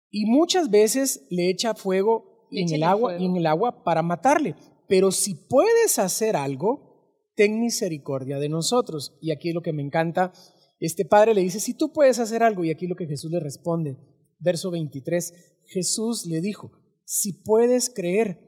Y 0.10 0.26
muchas 0.26 0.72
veces 0.72 1.28
le 1.30 1.50
echa 1.50 1.76
fuego 1.76 2.33
en 2.62 2.74
el 2.74 2.84
agua 2.84 3.18
y 3.18 3.26
en 3.26 3.36
el 3.36 3.46
agua 3.46 3.84
para 3.84 4.02
matarle. 4.02 4.56
Pero 4.88 5.12
si 5.12 5.36
puedes 5.36 6.00
hacer 6.00 6.36
algo, 6.36 6.94
ten 7.36 7.60
misericordia 7.60 8.40
de 8.40 8.50
nosotros. 8.50 9.18
Y 9.22 9.32
aquí 9.32 9.50
es 9.50 9.56
lo 9.56 9.62
que 9.62 9.74
me 9.74 9.82
encanta. 9.82 10.34
Este 10.80 11.06
padre 11.06 11.34
le 11.34 11.42
dice, 11.42 11.60
si 11.60 11.74
tú 11.74 11.94
puedes 11.94 12.20
hacer 12.20 12.44
algo, 12.44 12.64
y 12.64 12.72
aquí 12.72 12.86
es 12.86 12.90
lo 12.90 12.96
que 12.96 13.08
Jesús 13.08 13.32
le 13.32 13.40
responde. 13.40 13.98
Verso 14.40 14.72
23, 14.72 15.34
Jesús 15.66 16.26
le 16.26 16.42
dijo, 16.42 16.72
si 17.06 17.34
puedes 17.34 17.90
creer, 17.90 18.40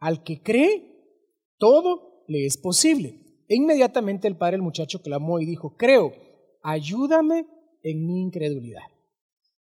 al 0.00 0.24
que 0.24 0.42
cree, 0.42 0.92
todo 1.58 2.24
le 2.26 2.46
es 2.46 2.56
posible. 2.56 3.20
E 3.48 3.56
inmediatamente 3.56 4.26
el 4.26 4.36
padre, 4.36 4.56
el 4.56 4.62
muchacho, 4.62 5.02
clamó 5.02 5.38
y 5.38 5.46
dijo, 5.46 5.76
creo, 5.76 6.12
ayúdame 6.62 7.46
en 7.82 8.06
mi 8.06 8.22
incredulidad. 8.22 8.82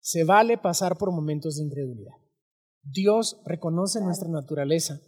Se 0.00 0.24
vale 0.24 0.58
pasar 0.58 0.96
por 0.96 1.10
momentos 1.10 1.56
de 1.56 1.64
incredulidad. 1.64 2.14
Dios 2.82 3.40
reconoce 3.44 4.00
nuestra 4.00 4.28
naturaleza 4.28 5.00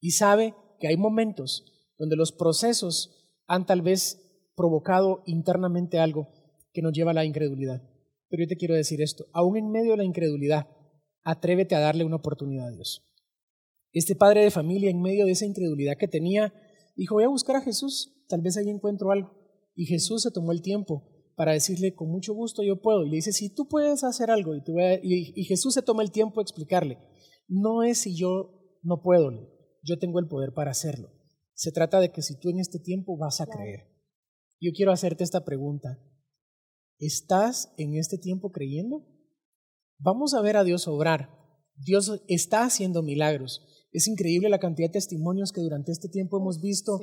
y 0.00 0.12
sabe 0.12 0.54
que 0.78 0.88
hay 0.88 0.96
momentos 0.96 1.92
donde 1.98 2.16
los 2.16 2.32
procesos 2.32 3.40
han 3.46 3.66
tal 3.66 3.82
vez 3.82 4.50
provocado 4.56 5.22
internamente 5.26 5.98
algo 5.98 6.28
que 6.72 6.82
nos 6.82 6.92
lleva 6.92 7.12
a 7.12 7.14
la 7.14 7.24
incredulidad. 7.24 7.82
Pero 8.28 8.42
yo 8.42 8.48
te 8.48 8.56
quiero 8.56 8.74
decir 8.74 9.00
esto, 9.00 9.26
aún 9.32 9.56
en 9.56 9.70
medio 9.70 9.92
de 9.92 9.98
la 9.98 10.04
incredulidad, 10.04 10.68
atrévete 11.22 11.74
a 11.74 11.80
darle 11.80 12.04
una 12.04 12.16
oportunidad 12.16 12.68
a 12.68 12.72
Dios. 12.72 13.02
Este 13.92 14.16
padre 14.16 14.42
de 14.42 14.50
familia, 14.50 14.90
en 14.90 15.00
medio 15.00 15.24
de 15.24 15.32
esa 15.32 15.46
incredulidad 15.46 15.96
que 15.96 16.08
tenía, 16.08 16.52
dijo, 16.96 17.14
voy 17.14 17.24
a 17.24 17.28
buscar 17.28 17.56
a 17.56 17.60
Jesús, 17.60 18.24
tal 18.28 18.42
vez 18.42 18.56
ahí 18.56 18.68
encuentro 18.68 19.12
algo. 19.12 19.32
Y 19.74 19.86
Jesús 19.86 20.22
se 20.22 20.30
tomó 20.30 20.52
el 20.52 20.62
tiempo 20.62 21.13
para 21.36 21.52
decirle, 21.52 21.94
con 21.94 22.10
mucho 22.10 22.34
gusto 22.34 22.62
yo 22.62 22.80
puedo. 22.80 23.04
Y 23.04 23.10
le 23.10 23.16
dice, 23.16 23.32
si 23.32 23.52
tú 23.52 23.68
puedes 23.68 24.04
hacer 24.04 24.30
algo, 24.30 24.54
y, 24.54 24.62
y 25.02 25.44
Jesús 25.44 25.74
se 25.74 25.82
toma 25.82 26.02
el 26.02 26.10
tiempo 26.10 26.40
de 26.40 26.42
explicarle, 26.42 26.98
no 27.48 27.82
es 27.82 27.98
si 27.98 28.16
yo 28.16 28.78
no 28.82 29.02
puedo, 29.02 29.30
yo 29.82 29.98
tengo 29.98 30.18
el 30.18 30.28
poder 30.28 30.52
para 30.54 30.70
hacerlo. 30.70 31.10
Se 31.54 31.72
trata 31.72 32.00
de 32.00 32.10
que 32.10 32.22
si 32.22 32.38
tú 32.38 32.50
en 32.50 32.58
este 32.58 32.78
tiempo 32.78 33.16
vas 33.16 33.40
a 33.40 33.46
creer. 33.46 33.94
Yo 34.60 34.72
quiero 34.74 34.92
hacerte 34.92 35.24
esta 35.24 35.44
pregunta. 35.44 36.00
¿Estás 36.98 37.72
en 37.76 37.94
este 37.96 38.18
tiempo 38.18 38.50
creyendo? 38.50 39.06
Vamos 39.98 40.34
a 40.34 40.40
ver 40.40 40.56
a 40.56 40.64
Dios 40.64 40.88
obrar. 40.88 41.30
Dios 41.76 42.22
está 42.28 42.64
haciendo 42.64 43.02
milagros. 43.02 43.66
Es 43.92 44.08
increíble 44.08 44.48
la 44.48 44.58
cantidad 44.58 44.88
de 44.88 44.94
testimonios 44.94 45.52
que 45.52 45.60
durante 45.60 45.92
este 45.92 46.08
tiempo 46.08 46.38
hemos 46.38 46.60
visto 46.60 46.98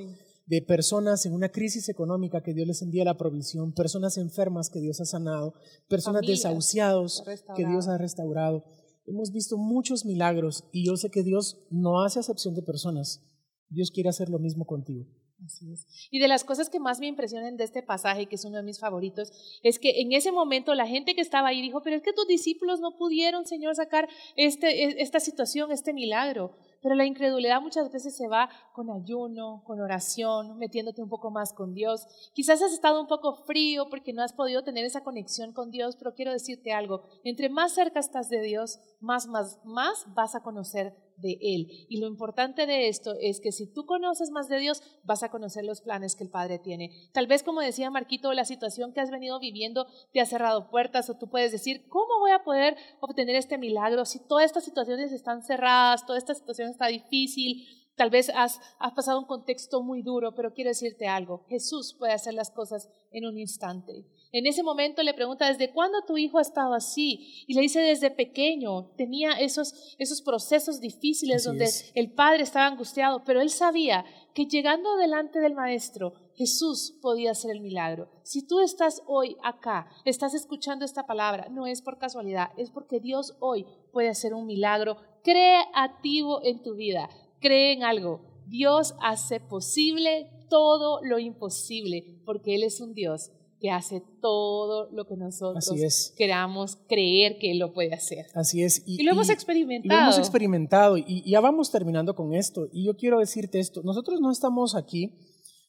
de 0.51 0.61
personas 0.61 1.25
en 1.25 1.31
una 1.31 1.47
crisis 1.47 1.87
económica 1.87 2.43
que 2.43 2.53
Dios 2.53 2.67
les 2.67 2.81
envía 2.81 3.05
la 3.05 3.17
provisión, 3.17 3.71
personas 3.71 4.17
enfermas 4.17 4.69
que 4.69 4.81
Dios 4.81 4.99
ha 4.99 5.05
sanado, 5.05 5.53
personas 5.87 6.23
desahuciados 6.27 7.23
que 7.55 7.65
Dios 7.65 7.87
ha 7.87 7.97
restaurado. 7.97 8.65
Hemos 9.05 9.31
visto 9.31 9.57
muchos 9.57 10.03
milagros 10.03 10.65
y 10.73 10.85
yo 10.85 10.97
sé 10.97 11.09
que 11.09 11.23
Dios 11.23 11.65
no 11.69 12.03
hace 12.03 12.19
acepción 12.19 12.53
de 12.53 12.63
personas. 12.63 13.23
Dios 13.69 13.91
quiere 13.91 14.09
hacer 14.09 14.27
lo 14.27 14.39
mismo 14.39 14.65
contigo. 14.65 15.05
Así 15.45 15.71
es. 15.71 15.87
Y 16.11 16.19
de 16.19 16.27
las 16.27 16.43
cosas 16.43 16.69
que 16.69 16.81
más 16.81 16.99
me 16.99 17.07
impresionan 17.07 17.55
de 17.55 17.63
este 17.63 17.81
pasaje, 17.81 18.25
que 18.25 18.35
es 18.35 18.43
uno 18.43 18.57
de 18.57 18.63
mis 18.63 18.77
favoritos, 18.77 19.31
es 19.63 19.79
que 19.79 20.01
en 20.01 20.11
ese 20.11 20.33
momento 20.33 20.75
la 20.75 20.85
gente 20.85 21.15
que 21.15 21.21
estaba 21.21 21.47
ahí 21.47 21.61
dijo, 21.61 21.81
pero 21.81 21.95
es 21.95 22.03
que 22.03 22.11
tus 22.11 22.27
discípulos 22.27 22.81
no 22.81 22.97
pudieron, 22.97 23.45
Señor, 23.45 23.73
sacar 23.75 24.09
este, 24.35 24.83
e, 24.83 25.01
esta 25.01 25.21
situación, 25.21 25.71
este 25.71 25.93
milagro. 25.93 26.57
Pero 26.81 26.95
la 26.95 27.05
incredulidad 27.05 27.61
muchas 27.61 27.91
veces 27.91 28.15
se 28.15 28.27
va 28.27 28.49
con 28.73 28.89
ayuno, 28.89 29.63
con 29.65 29.79
oración, 29.79 30.57
metiéndote 30.57 31.01
un 31.01 31.09
poco 31.09 31.31
más 31.31 31.53
con 31.53 31.73
Dios. 31.73 32.07
Quizás 32.33 32.61
has 32.61 32.73
estado 32.73 32.99
un 33.01 33.07
poco 33.07 33.35
frío 33.45 33.87
porque 33.89 34.13
no 34.13 34.23
has 34.23 34.33
podido 34.33 34.63
tener 34.63 34.85
esa 34.85 35.03
conexión 35.03 35.53
con 35.53 35.71
Dios, 35.71 35.95
pero 35.95 36.13
quiero 36.13 36.31
decirte 36.31 36.73
algo, 36.73 37.03
entre 37.23 37.49
más 37.49 37.73
cerca 37.73 37.99
estás 37.99 38.29
de 38.29 38.41
Dios, 38.41 38.79
más, 38.99 39.27
más, 39.27 39.59
más 39.63 40.05
vas 40.13 40.35
a 40.35 40.41
conocer 40.43 40.95
de 41.21 41.37
Él. 41.41 41.85
Y 41.89 41.99
lo 41.99 42.07
importante 42.07 42.65
de 42.65 42.87
esto 42.87 43.15
es 43.19 43.39
que 43.39 43.51
si 43.51 43.67
tú 43.67 43.85
conoces 43.85 44.31
más 44.31 44.49
de 44.49 44.59
Dios, 44.59 44.81
vas 45.03 45.23
a 45.23 45.29
conocer 45.29 45.63
los 45.63 45.81
planes 45.81 46.15
que 46.15 46.23
el 46.23 46.29
Padre 46.29 46.59
tiene. 46.59 46.91
Tal 47.13 47.27
vez, 47.27 47.43
como 47.43 47.61
decía 47.61 47.89
Marquito, 47.89 48.33
la 48.33 48.45
situación 48.45 48.93
que 48.93 49.01
has 49.01 49.11
venido 49.11 49.39
viviendo 49.39 49.87
te 50.11 50.21
ha 50.21 50.25
cerrado 50.25 50.69
puertas 50.69 51.09
o 51.09 51.17
tú 51.17 51.29
puedes 51.29 51.51
decir, 51.51 51.87
¿cómo 51.87 52.19
voy 52.19 52.31
a 52.31 52.43
poder 52.43 52.75
obtener 52.99 53.35
este 53.35 53.57
milagro 53.57 54.05
si 54.05 54.19
todas 54.19 54.45
estas 54.45 54.63
situaciones 54.63 55.11
están 55.11 55.43
cerradas, 55.43 56.05
toda 56.05 56.17
esta 56.17 56.33
situación 56.33 56.69
está 56.69 56.87
difícil? 56.87 57.80
Tal 58.01 58.09
vez 58.09 58.31
has, 58.33 58.59
has 58.79 58.93
pasado 58.93 59.19
un 59.19 59.27
contexto 59.27 59.83
muy 59.83 60.01
duro, 60.01 60.33
pero 60.33 60.55
quiero 60.55 60.71
decirte 60.71 61.05
algo, 61.05 61.45
Jesús 61.47 61.93
puede 61.93 62.13
hacer 62.13 62.33
las 62.33 62.49
cosas 62.49 62.89
en 63.11 63.27
un 63.27 63.37
instante. 63.37 64.07
En 64.31 64.47
ese 64.47 64.63
momento 64.63 65.03
le 65.03 65.13
pregunta, 65.13 65.47
¿desde 65.47 65.71
cuándo 65.71 66.03
tu 66.07 66.17
hijo 66.17 66.39
ha 66.39 66.41
estado 66.41 66.73
así? 66.73 67.45
Y 67.45 67.53
le 67.53 67.61
dice, 67.61 67.79
desde 67.79 68.09
pequeño, 68.09 68.87
tenía 68.97 69.33
esos, 69.33 69.95
esos 69.99 70.23
procesos 70.23 70.81
difíciles 70.81 71.43
donde 71.43 71.69
el 71.93 72.11
padre 72.11 72.41
estaba 72.41 72.65
angustiado, 72.65 73.23
pero 73.23 73.39
él 73.39 73.51
sabía 73.51 74.03
que 74.33 74.47
llegando 74.47 74.95
delante 74.95 75.39
del 75.39 75.53
maestro, 75.53 76.13
Jesús 76.33 76.97
podía 77.03 77.29
hacer 77.29 77.51
el 77.51 77.61
milagro. 77.61 78.09
Si 78.23 78.47
tú 78.47 78.61
estás 78.61 79.03
hoy 79.05 79.37
acá, 79.43 79.91
estás 80.05 80.33
escuchando 80.33 80.85
esta 80.85 81.05
palabra, 81.05 81.49
no 81.51 81.67
es 81.67 81.83
por 81.83 81.99
casualidad, 81.99 82.49
es 82.57 82.71
porque 82.71 82.99
Dios 82.99 83.37
hoy 83.41 83.67
puede 83.91 84.09
hacer 84.09 84.33
un 84.33 84.47
milagro 84.47 84.97
creativo 85.21 86.43
en 86.43 86.63
tu 86.63 86.73
vida. 86.73 87.07
Cree 87.41 87.73
en 87.73 87.83
algo. 87.83 88.21
Dios 88.47 88.95
hace 89.01 89.41
posible 89.41 90.29
todo 90.49 91.01
lo 91.03 91.19
imposible, 91.19 92.21
porque 92.25 92.55
Él 92.55 92.63
es 92.63 92.79
un 92.79 92.93
Dios 92.93 93.31
que 93.61 93.69
hace 93.69 94.01
todo 94.21 94.89
lo 94.91 95.05
que 95.05 95.15
nosotros 95.15 96.13
queramos 96.17 96.77
creer 96.87 97.37
que 97.39 97.51
Él 97.51 97.59
lo 97.59 97.73
puede 97.73 97.93
hacer. 97.93 98.25
Así 98.33 98.63
es. 98.63 98.83
Y, 98.87 99.03
lo 99.03 99.11
hemos 99.11 99.29
experimentado. 99.29 99.99
lo 99.99 100.05
hemos 100.07 100.17
experimentado 100.17 100.97
y, 100.97 101.29
ya 101.29 101.39
vamos 101.41 101.71
terminando 101.71 102.15
con 102.15 102.33
esto. 102.33 102.67
Y 102.71 102.85
yo 102.85 102.95
quiero 102.95 103.19
decirte 103.19 103.59
esto, 103.59 103.83
nosotros 103.83 104.19
no 104.19 104.31
estamos 104.31 104.75
aquí 104.75 105.13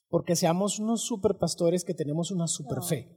porque 0.08 0.36
seamos 0.36 0.78
unos 0.78 1.02
super 1.02 1.36
pastores 1.38 1.84
que 1.84 1.94
tenemos 1.94 2.30
una 2.30 2.46
super 2.46 2.82
fe. 2.82 3.08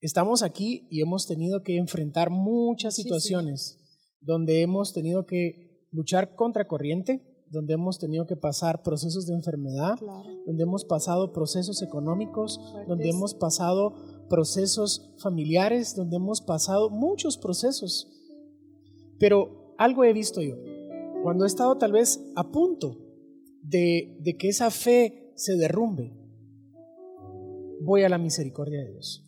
Estamos 0.00 0.42
aquí 0.42 0.88
y 0.90 1.00
hemos 1.00 1.26
tenido 1.26 1.62
que 1.62 1.76
enfrentar 1.76 2.30
muchas 2.30 2.94
situaciones 2.94 3.78
donde 4.20 4.62
hemos 4.62 4.92
tenido 4.92 5.26
que 5.26 5.86
luchar 5.92 6.34
contra 6.34 6.66
corriente, 6.66 7.35
donde 7.56 7.72
hemos 7.72 7.98
tenido 7.98 8.26
que 8.26 8.36
pasar 8.36 8.82
procesos 8.82 9.26
de 9.26 9.34
enfermedad, 9.34 9.94
donde 10.44 10.62
hemos 10.62 10.84
pasado 10.84 11.32
procesos 11.32 11.82
económicos, 11.82 12.60
donde 12.86 13.08
hemos 13.08 13.34
pasado 13.34 13.94
procesos 14.28 15.14
familiares, 15.18 15.96
donde 15.96 16.16
hemos 16.16 16.42
pasado 16.42 16.90
muchos 16.90 17.38
procesos. 17.38 18.08
Pero 19.18 19.74
algo 19.78 20.04
he 20.04 20.12
visto 20.12 20.42
yo, 20.42 20.56
cuando 21.22 21.44
he 21.44 21.46
estado 21.46 21.78
tal 21.78 21.92
vez 21.92 22.22
a 22.36 22.50
punto 22.50 22.98
de, 23.62 24.18
de 24.20 24.36
que 24.36 24.48
esa 24.48 24.70
fe 24.70 25.32
se 25.34 25.56
derrumbe, 25.56 26.12
voy 27.80 28.02
a 28.02 28.10
la 28.10 28.18
misericordia 28.18 28.80
de 28.80 28.92
Dios. 28.92 29.24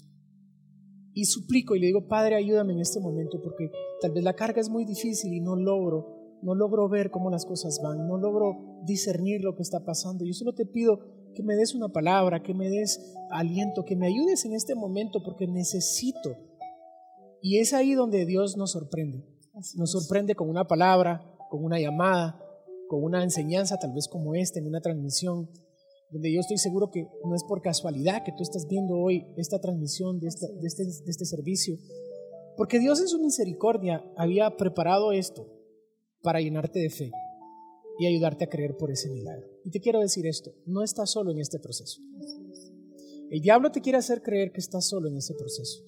Y 1.15 1.25
suplico 1.25 1.75
y 1.75 1.81
le 1.81 1.87
digo, 1.87 2.07
Padre, 2.07 2.37
ayúdame 2.37 2.75
en 2.75 2.81
este 2.81 3.01
momento 3.01 3.41
porque 3.43 3.71
tal 4.03 4.13
vez 4.13 4.23
la 4.23 4.35
carga 4.35 4.61
es 4.61 4.69
muy 4.69 4.85
difícil 4.85 5.33
y 5.33 5.41
no 5.41 5.57
logro 5.57 6.18
no 6.43 6.55
logro 6.55 6.89
ver 6.89 7.11
cómo 7.11 7.31
las 7.31 7.45
cosas 7.45 7.81
van, 7.83 8.07
no 8.07 8.17
logro 8.17 8.81
discernir 8.85 9.43
lo 9.43 9.55
que 9.55 9.63
está 9.63 9.85
pasando. 9.85 10.25
Yo 10.25 10.33
solo 10.33 10.55
te 10.55 10.67
pido 10.67 11.01
que 11.35 11.43
me 11.43 11.57
des 11.57 11.75
una 11.75 11.89
palabra, 11.89 12.43
que 12.43 12.55
me 12.55 12.69
des 12.69 13.15
aliento, 13.31 13.85
que 13.85 13.97
me 13.97 14.07
ayudes 14.07 14.45
en 14.45 14.55
este 14.55 14.75
momento 14.75 15.23
porque 15.23 15.47
necesito. 15.47 16.37
Y 17.43 17.59
es 17.59 17.73
ahí 17.73 17.95
donde 17.95 18.27
Dios 18.27 18.57
nos 18.57 18.73
sorprende. 18.73 19.25
Nos 19.77 19.93
sorprende 19.93 20.35
con 20.35 20.49
una 20.49 20.67
palabra, 20.67 21.37
con 21.51 21.65
una 21.65 21.81
llamada, 21.81 22.41
con 22.89 23.03
una 23.03 23.23
enseñanza 23.23 23.79
tal 23.79 23.93
vez 23.93 24.09
como 24.09 24.35
esta, 24.35 24.59
en 24.59 24.67
una 24.67 24.81
transmisión, 24.81 25.51
donde 26.11 26.33
yo 26.33 26.41
estoy 26.41 26.59
seguro 26.59 26.91
que 26.91 27.07
no 27.25 27.35
es 27.35 27.45
por 27.45 27.61
casualidad 27.61 28.25
que 28.25 28.33
tú 28.33 28.43
estás 28.43 28.67
viendo 28.67 28.97
hoy 28.97 29.27
esta 29.37 29.61
transmisión 29.61 30.21
de, 30.21 30.29
de, 30.29 30.67
este, 30.67 30.85
de 30.85 31.11
este 31.11 31.25
servicio, 31.27 31.77
porque 32.57 32.79
Dios 32.79 33.01
en 33.01 33.09
su 33.09 33.21
misericordia 33.21 34.03
había 34.17 34.57
preparado 34.57 35.13
esto 35.13 35.58
para 36.23 36.41
llenarte 36.41 36.81
de 36.81 36.91
fe 36.91 37.11
y 37.99 38.07
ayudarte 38.07 38.45
a 38.45 38.49
creer 38.49 38.77
por 38.77 38.91
ese 38.91 39.11
milagro. 39.11 39.47
Y 39.65 39.71
te 39.71 39.81
quiero 39.81 40.01
decir 40.01 40.27
esto, 40.27 40.53
no 40.67 40.83
estás 40.83 41.11
solo 41.11 41.31
en 41.33 41.39
este 41.39 41.59
proceso. 41.59 42.01
El 43.31 43.41
diablo 43.41 43.71
te 43.73 43.81
quiere 43.81 43.99
hacer 43.99 44.23
creer 44.23 44.53
que 44.53 44.61
estás 44.61 44.89
solo 44.89 45.09
en 45.09 45.17
ese 45.17 45.35
proceso. 45.35 45.85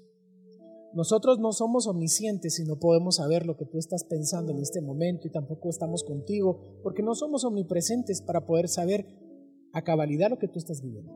Nosotros 0.93 1.39
no 1.39 1.53
somos 1.53 1.87
omniscientes 1.87 2.59
y 2.59 2.65
no 2.65 2.81
podemos 2.81 3.17
saber 3.17 3.47
lo 3.47 3.57
que 3.57 3.65
tú 3.65 3.79
estás 3.79 4.05
pensando 4.05 4.51
en 4.51 4.59
este 4.59 4.81
momento 4.81 5.29
y 5.29 5.31
tampoco 5.31 5.71
estamos 5.71 6.03
contigo 6.03 6.81
porque 6.83 7.03
no 7.03 7.15
somos 7.15 7.45
omnipresentes 7.45 8.21
para 8.21 8.45
poder 8.45 8.69
saber 8.69 9.07
a 9.73 9.83
cabalidad 9.83 10.31
lo 10.31 10.39
que 10.39 10.49
tú 10.49 10.59
estás 10.59 10.83
viviendo. 10.83 11.13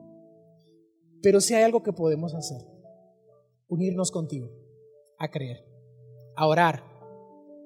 Pero 1.22 1.40
si 1.40 1.54
hay 1.54 1.64
algo 1.64 1.82
que 1.82 1.92
podemos 1.92 2.34
hacer, 2.34 2.62
unirnos 3.66 4.12
contigo, 4.12 4.48
a 5.18 5.30
creer, 5.30 5.64
a 6.36 6.46
orar, 6.46 6.84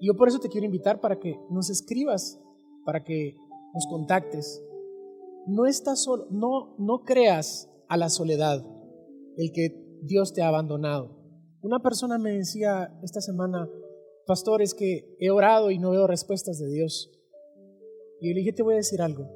y 0.00 0.07
yo 0.07 0.17
por 0.17 0.28
eso 0.28 0.38
te 0.38 0.49
quiero 0.49 0.67
invitar 0.67 1.00
para 1.00 1.19
que 1.19 1.38
nos 1.50 1.71
escribas, 1.71 2.40
para 2.85 3.05
que 3.05 3.37
nos 3.75 3.87
contactes. 3.87 4.62
No 5.47 5.67
estás 5.67 6.02
solo, 6.02 6.26
no, 6.31 6.76
no 6.78 7.02
creas 7.05 7.71
a 7.88 7.97
la 7.97 8.09
soledad, 8.09 8.64
el 9.37 9.52
que 9.52 9.99
Dios 10.02 10.33
te 10.33 10.43
ha 10.43 10.49
abandonado. 10.49 11.17
Una 11.62 11.81
persona 11.81 12.19
me 12.19 12.33
decía 12.33 12.97
esta 13.02 13.21
semana, 13.21 13.69
pastor, 14.26 14.62
es 14.62 14.75
que 14.75 15.17
he 15.19 15.31
orado 15.31 15.71
y 15.71 15.78
no 15.78 15.90
veo 15.90 16.07
respuestas 16.07 16.59
de 16.59 16.68
Dios. 16.68 17.11
Y 18.20 18.29
yo 18.29 18.35
le 18.35 18.40
dije, 18.40 18.53
te 18.53 18.62
voy 18.62 18.75
a 18.75 18.79
decir 18.79 19.01
algo, 19.01 19.29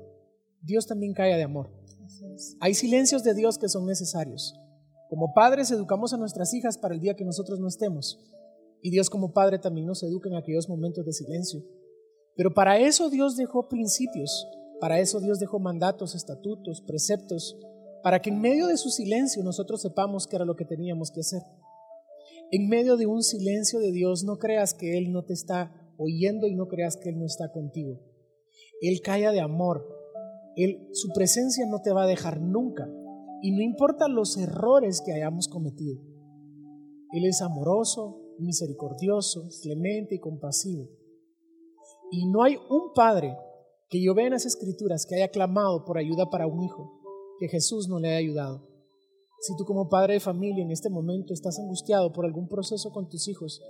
Dios 0.61 0.87
también 0.87 1.15
cae 1.15 1.37
de 1.37 1.43
amor. 1.43 1.71
Hay 2.61 2.75
silencios 2.75 3.25
de 3.25 3.35
Dios 3.35 3.59
que 3.59 3.69
son 3.69 3.87
necesarios. 3.87 4.55
Como 5.09 5.35
padres 5.35 5.71
educamos 5.71 6.13
a 6.13 6.17
nuestras 6.17 6.55
hijas 6.55 6.79
para 6.79 6.95
el 6.95 7.01
día 7.01 7.15
que 7.15 7.25
nosotros 7.25 7.59
no 7.59 7.69
estemos. 7.69 8.19
Y 8.83 8.90
Dios 8.90 9.09
como 9.09 9.33
Padre 9.33 9.59
también 9.59 9.87
nos 9.87 10.03
educa 10.03 10.29
en 10.29 10.35
aquellos 10.35 10.68
momentos 10.68 11.07
de 11.07 11.12
silencio. 11.12 11.62
Pero 12.35 12.53
para 12.53 12.79
eso 12.79 13.11
Dios 13.11 13.37
dejó 13.37 13.68
principios, 13.68 14.49
para 14.81 14.99
eso 14.99 15.21
Dios 15.21 15.38
dejó 15.38 15.61
mandatos, 15.61 16.14
estatutos, 16.14 16.83
preceptos, 16.83 17.57
para 18.03 18.21
que 18.21 18.31
en 18.31 18.40
medio 18.40 18.66
de 18.66 18.77
su 18.77 18.90
silencio 18.90 19.45
nosotros 19.45 19.81
sepamos 19.81 20.27
qué 20.27 20.37
era 20.37 20.45
lo 20.45 20.57
que 20.57 20.64
teníamos 20.64 21.11
que 21.12 21.21
hacer. 21.21 21.42
En 22.51 22.68
medio 22.68 22.97
de 22.97 23.07
un 23.07 23.23
silencio 23.23 23.79
de 23.79 23.92
Dios, 23.92 24.25
no 24.25 24.38
creas 24.38 24.75
que 24.75 24.99
Él 24.99 25.12
no 25.12 25.25
te 25.25 25.33
está 25.33 25.73
oyendo 25.97 26.49
y 26.49 26.55
no 26.55 26.66
creas 26.66 26.97
que 26.97 27.11
Él 27.11 27.18
no 27.18 27.27
está 27.27 27.53
contigo. 27.53 28.01
Él 28.81 29.01
calla 29.01 29.31
de 29.31 29.40
amor. 29.40 29.87
Él, 30.57 30.88
su 30.92 31.12
presencia 31.14 31.64
no 31.66 31.81
te 31.81 31.92
va 31.92 32.03
a 32.03 32.09
dejar 32.09 32.40
nunca. 32.40 32.90
Y 33.40 33.53
no 33.53 33.62
importa 33.62 34.09
los 34.09 34.37
errores 34.37 35.01
que 35.01 35.12
hayamos 35.12 35.49
cometido. 35.49 36.01
Él 37.12 37.25
es 37.27 37.40
amoroso, 37.40 38.22
misericordioso, 38.38 39.49
clemente 39.62 40.16
y 40.16 40.18
compasivo. 40.18 40.88
Y 42.11 42.27
no 42.27 42.42
hay 42.42 42.57
un 42.68 42.92
padre 42.95 43.37
que 43.88 44.03
yo 44.03 44.14
vea 44.14 44.27
en 44.27 44.33
las 44.33 44.47
escrituras 44.47 45.07
que 45.07 45.16
haya 45.16 45.29
clamado 45.29 45.85
por 45.85 45.99
ayuda 45.99 46.31
para 46.31 46.47
un 46.47 46.62
hijo, 46.62 47.01
que 47.38 47.49
Jesús 47.49 47.88
no 47.88 47.99
le 47.99 48.09
haya 48.09 48.18
ayudado. 48.18 48.68
Si 49.40 49.57
tú 49.57 49.64
como 49.64 49.88
padre 49.88 50.14
de 50.14 50.21
familia 50.21 50.62
en 50.62 50.71
este 50.71 50.88
momento 50.88 51.35
estás 51.35 51.59
angustiado 51.59 52.12
por 52.12 52.25
algún 52.25 52.49
proceso 52.49 52.92
con 52.92 53.09
tus 53.09 53.29
hijos, 53.29 53.61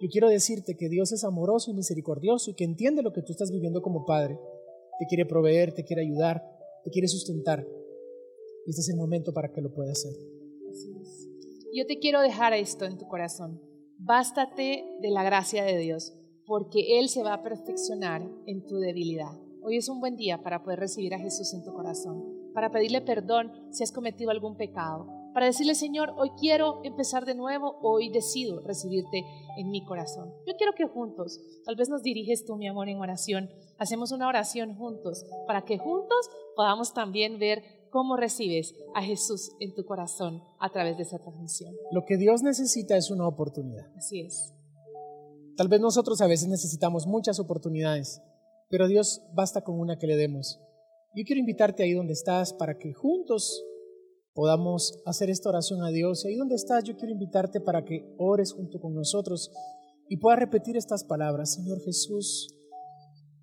yo 0.00 0.08
quiero 0.10 0.28
decirte 0.28 0.76
que 0.76 0.88
Dios 0.88 1.12
es 1.12 1.24
amoroso 1.24 1.70
y 1.70 1.74
misericordioso 1.74 2.50
y 2.50 2.54
que 2.54 2.64
entiende 2.64 3.02
lo 3.02 3.12
que 3.12 3.22
tú 3.22 3.32
estás 3.32 3.50
viviendo 3.50 3.82
como 3.82 4.04
padre. 4.04 4.38
Te 4.98 5.06
quiere 5.06 5.26
proveer, 5.26 5.74
te 5.74 5.84
quiere 5.84 6.02
ayudar, 6.02 6.42
te 6.84 6.90
quiere 6.90 7.08
sustentar. 7.08 7.66
Y 8.66 8.70
este 8.70 8.82
es 8.82 8.88
el 8.90 8.96
momento 8.96 9.32
para 9.32 9.52
que 9.52 9.60
lo 9.60 9.72
puedas 9.72 9.98
hacer. 9.98 10.12
Yo 11.74 11.86
te 11.86 11.98
quiero 11.98 12.20
dejar 12.20 12.52
esto 12.52 12.84
en 12.84 12.96
tu 12.96 13.06
corazón. 13.08 13.60
Bástate 13.98 14.84
de 15.00 15.10
la 15.10 15.22
gracia 15.22 15.64
de 15.64 15.78
Dios, 15.78 16.12
porque 16.44 16.98
Él 16.98 17.08
se 17.08 17.22
va 17.22 17.32
a 17.32 17.42
perfeccionar 17.42 18.22
en 18.44 18.66
tu 18.66 18.76
debilidad. 18.76 19.32
Hoy 19.62 19.78
es 19.78 19.88
un 19.88 20.00
buen 20.00 20.16
día 20.16 20.42
para 20.42 20.62
poder 20.62 20.80
recibir 20.80 21.14
a 21.14 21.18
Jesús 21.18 21.54
en 21.54 21.64
tu 21.64 21.72
corazón, 21.72 22.22
para 22.52 22.70
pedirle 22.70 23.00
perdón 23.00 23.52
si 23.70 23.82
has 23.82 23.92
cometido 23.92 24.30
algún 24.30 24.58
pecado, 24.58 25.06
para 25.32 25.46
decirle, 25.46 25.74
Señor, 25.74 26.14
hoy 26.18 26.30
quiero 26.38 26.80
empezar 26.84 27.24
de 27.24 27.34
nuevo, 27.34 27.78
hoy 27.80 28.10
decido 28.10 28.60
recibirte 28.60 29.24
en 29.56 29.70
mi 29.70 29.82
corazón. 29.82 30.32
Yo 30.46 30.56
quiero 30.56 30.74
que 30.74 30.86
juntos, 30.86 31.40
tal 31.64 31.76
vez 31.76 31.88
nos 31.88 32.02
diriges 32.02 32.44
tú, 32.44 32.56
mi 32.56 32.68
amor, 32.68 32.90
en 32.90 32.98
oración, 32.98 33.50
hacemos 33.78 34.12
una 34.12 34.28
oración 34.28 34.74
juntos, 34.76 35.24
para 35.46 35.62
que 35.64 35.78
juntos 35.78 36.30
podamos 36.54 36.92
también 36.92 37.38
ver 37.38 37.62
cómo 37.90 38.16
recibes 38.16 38.74
a 38.94 39.02
Jesús 39.02 39.52
en 39.60 39.74
tu 39.74 39.84
corazón 39.84 40.42
a 40.58 40.70
través 40.70 40.96
de 40.96 41.04
esa 41.04 41.18
transmisión. 41.18 41.74
Lo 41.92 42.04
que 42.04 42.16
Dios 42.16 42.42
necesita 42.42 42.96
es 42.96 43.10
una 43.10 43.26
oportunidad. 43.26 43.86
Así 43.96 44.20
es. 44.20 44.52
Tal 45.56 45.68
vez 45.68 45.80
nosotros 45.80 46.20
a 46.20 46.26
veces 46.26 46.48
necesitamos 46.48 47.06
muchas 47.06 47.38
oportunidades, 47.40 48.20
pero 48.68 48.88
Dios 48.88 49.22
basta 49.34 49.62
con 49.62 49.80
una 49.80 49.98
que 49.98 50.06
le 50.06 50.16
demos. 50.16 50.60
Yo 51.14 51.24
quiero 51.24 51.40
invitarte 51.40 51.82
ahí 51.82 51.94
donde 51.94 52.12
estás 52.12 52.52
para 52.52 52.78
que 52.78 52.92
juntos 52.92 53.64
podamos 54.36 55.02
hacer 55.06 55.30
esta 55.30 55.48
oración 55.48 55.82
a 55.82 55.88
Dios. 55.88 56.24
Y 56.24 56.28
ahí 56.28 56.36
donde 56.36 56.54
estás, 56.54 56.84
yo 56.84 56.94
quiero 56.94 57.12
invitarte 57.12 57.60
para 57.60 57.84
que 57.84 58.14
ores 58.18 58.52
junto 58.52 58.78
con 58.78 58.94
nosotros 58.94 59.50
y 60.08 60.18
puedas 60.18 60.38
repetir 60.38 60.76
estas 60.76 61.04
palabras. 61.04 61.54
Señor 61.54 61.80
Jesús, 61.80 62.54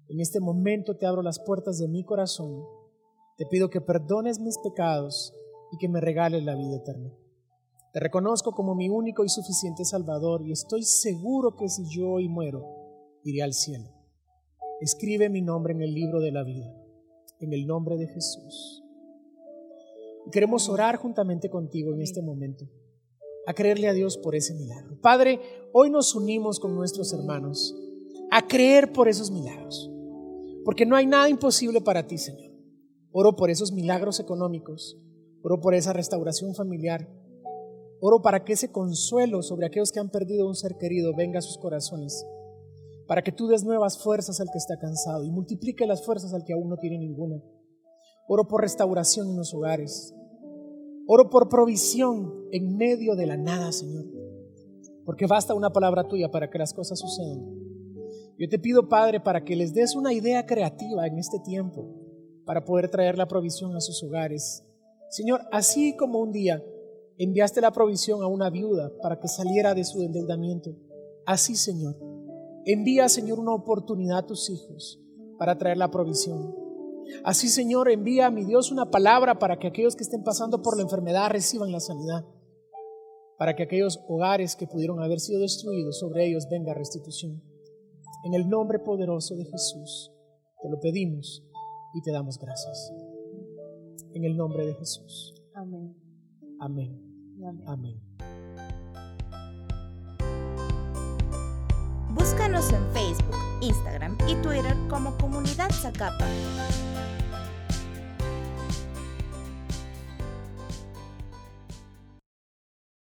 en 0.08 0.19
este 0.19 0.39
momento 0.39 0.95
te 0.95 1.08
abro 1.08 1.23
las 1.23 1.39
puertas 1.39 1.79
de 1.79 1.88
mi 1.88 2.06
corazón 2.06 2.63
te 3.38 3.46
pido 3.46 3.69
que 3.69 3.82
perdones 3.82 4.39
mis 4.39 4.58
pecados 4.60 5.34
y 5.72 5.78
que 5.78 5.89
me 5.89 6.02
regales 6.02 6.43
la 6.43 6.56
vida 6.56 6.78
eterna. 6.78 7.12
Te 7.93 8.00
reconozco 8.00 8.54
como 8.54 8.76
mi 8.76 8.89
único 8.89 9.24
y 9.24 9.30
suficiente 9.30 9.86
Salvador 9.86 10.41
y 10.46 10.52
estoy 10.52 10.84
seguro 10.84 11.56
que 11.56 11.69
si 11.69 11.84
yo 11.89 12.12
hoy 12.12 12.28
muero, 12.28 12.65
iré 13.24 13.43
al 13.43 13.54
cielo. 13.54 13.89
Escribe 14.82 15.30
mi 15.30 15.41
nombre 15.41 15.74
en 15.74 15.82
el 15.82 15.93
libro 15.93 16.19
de 16.19 16.32
la 16.32 16.43
vida, 16.43 16.74
en 17.39 17.54
el 17.54 17.65
nombre 17.65 17.98
de 17.98 18.08
Jesús. 18.08 18.84
Queremos 20.32 20.69
orar 20.69 20.98
juntamente 20.98 21.50
contigo 21.50 21.93
en 21.93 22.02
este 22.02 22.22
momento, 22.22 22.65
a 23.46 23.54
creerle 23.54 23.89
a 23.89 23.93
Dios 23.93 24.17
por 24.17 24.36
ese 24.36 24.54
milagro. 24.54 25.00
Padre, 25.02 25.39
hoy 25.74 25.89
nos 25.89 26.15
unimos 26.15 26.60
con 26.60 26.76
nuestros 26.76 27.13
hermanos 27.13 27.76
a 28.32 28.48
creer 28.48 28.93
por 28.93 29.08
esos 29.08 29.32
milagros, 29.32 29.91
porque 30.65 30.86
no 30.86 30.96
hay 30.96 31.06
nada 31.06 31.30
imposible 31.30 31.82
para 31.82 32.08
ti, 32.08 32.17
Señor. 32.17 32.52
Oro 33.15 33.36
por 33.36 33.52
esos 33.52 33.71
milagros 33.71 34.19
económicos. 34.19 34.99
Oro 35.43 35.62
por 35.62 35.76
esa 35.76 35.93
restauración 35.93 36.56
familiar. 36.56 37.08
Oro 38.02 38.23
para 38.23 38.43
que 38.43 38.54
ese 38.54 38.71
consuelo 38.71 39.43
sobre 39.43 39.67
aquellos 39.67 39.91
que 39.91 39.99
han 39.99 40.10
perdido 40.10 40.47
un 40.47 40.56
ser 40.56 40.78
querido 40.80 41.13
venga 41.15 41.38
a 41.38 41.43
sus 41.43 41.60
corazones. 41.60 42.26
Para 43.08 43.21
que 43.21 43.32
tú 43.32 43.47
des 43.47 43.63
nuevas 43.63 44.02
fuerzas 44.02 44.41
al 44.41 44.49
que 44.52 44.58
está 44.58 44.80
cansado 44.80 45.23
y 45.26 45.30
multiplique 45.30 45.86
las 45.86 46.04
fuerzas 46.04 46.34
al 46.34 46.43
que 46.43 46.54
aún 46.54 46.69
no 46.69 46.78
tiene 46.78 46.97
ninguna. 46.97 47.39
Oro 48.28 48.47
por 48.47 48.62
restauración 48.62 49.30
en 49.30 49.38
los 49.38 49.54
hogares. 49.54 50.12
Oro 51.06 51.30
por 51.30 51.49
provisión 51.49 52.47
en 52.52 52.78
medio 52.78 53.15
de 53.15 53.28
la 53.28 53.38
nada, 53.38 53.71
Señor. 53.71 54.06
Porque 55.06 55.28
basta 55.28 55.54
una 55.54 55.69
palabra 55.69 56.08
tuya 56.08 56.32
para 56.32 56.49
que 56.49 56.58
las 56.58 56.73
cosas 56.73 56.97
sucedan. 56.97 57.45
Yo 58.39 58.49
te 58.49 58.58
pido, 58.58 58.89
Padre, 58.89 59.19
para 59.19 59.43
que 59.43 59.56
les 59.56 59.71
des 59.71 59.95
una 59.95 60.13
idea 60.13 60.47
creativa 60.47 61.06
en 61.06 61.19
este 61.19 61.39
tiempo 61.41 62.02
para 62.45 62.65
poder 62.65 62.89
traer 62.89 63.17
la 63.17 63.27
provisión 63.27 63.75
a 63.75 63.82
sus 63.82 64.03
hogares. 64.03 64.63
Señor, 65.10 65.41
así 65.51 65.95
como 65.95 66.19
un 66.19 66.32
día 66.32 66.63
enviaste 67.17 67.62
la 67.62 67.71
provisión 67.71 68.21
a 68.23 68.27
una 68.27 68.49
viuda 68.49 68.91
para 69.01 69.19
que 69.19 69.27
saliera 69.27 69.73
de 69.73 69.84
su 69.84 70.01
endeudamiento, 70.01 70.75
así, 71.25 71.56
Señor, 71.56 71.95
envía, 72.65 73.08
Señor, 73.10 73.39
una 73.39 73.53
oportunidad 73.53 74.19
a 74.19 74.25
tus 74.25 74.49
hijos 74.49 74.99
para 75.38 75.58
traer 75.58 75.77
la 75.77 75.91
provisión. 75.91 76.56
Así, 77.23 77.49
Señor, 77.49 77.91
envía 77.91 78.27
a 78.27 78.32
mi 78.32 78.45
Dios 78.45 78.71
una 78.71 78.89
palabra 78.89 79.38
para 79.38 79.60
que 79.60 79.67
aquellos 79.67 79.95
que 79.95 80.03
estén 80.03 80.23
pasando 80.23 80.62
por 80.62 80.77
la 80.77 80.84
enfermedad 80.84 81.29
reciban 81.29 81.71
la 81.71 81.79
sanidad, 81.79 82.25
para 83.38 83.56
que 83.56 83.63
aquellos 83.63 83.99
hogares 84.08 84.56
que 84.56 84.67
pudieron 84.67 85.01
haber 85.01 85.19
sido 85.19 85.39
destruidos 85.41 85.99
sobre 85.99 86.25
ellos 86.25 86.47
venga 86.49 86.73
restitución. 86.73 87.43
En 88.25 88.34
el 88.34 88.49
nombre 88.49 88.79
poderoso 88.79 89.36
de 89.36 89.45
Jesús, 89.45 90.12
te 90.62 90.69
lo 90.69 90.79
pedimos 90.79 91.43
y 91.93 92.01
te 92.01 92.12
damos 92.12 92.38
gracias. 92.38 92.91
En 94.13 94.23
el 94.25 94.36
nombre 94.36 94.65
de 94.65 94.73
Jesús. 94.75 95.34
Amén. 95.53 95.95
Amén. 96.60 96.99
Amén. 97.67 97.99
Búscanos 102.10 102.71
en 102.71 102.86
Facebook, 102.93 103.36
Instagram 103.62 104.17
y 104.27 104.36
Twitter 104.36 104.75
como 104.89 105.17
Comunidad 105.17 105.69
Zacapa. 105.71 106.27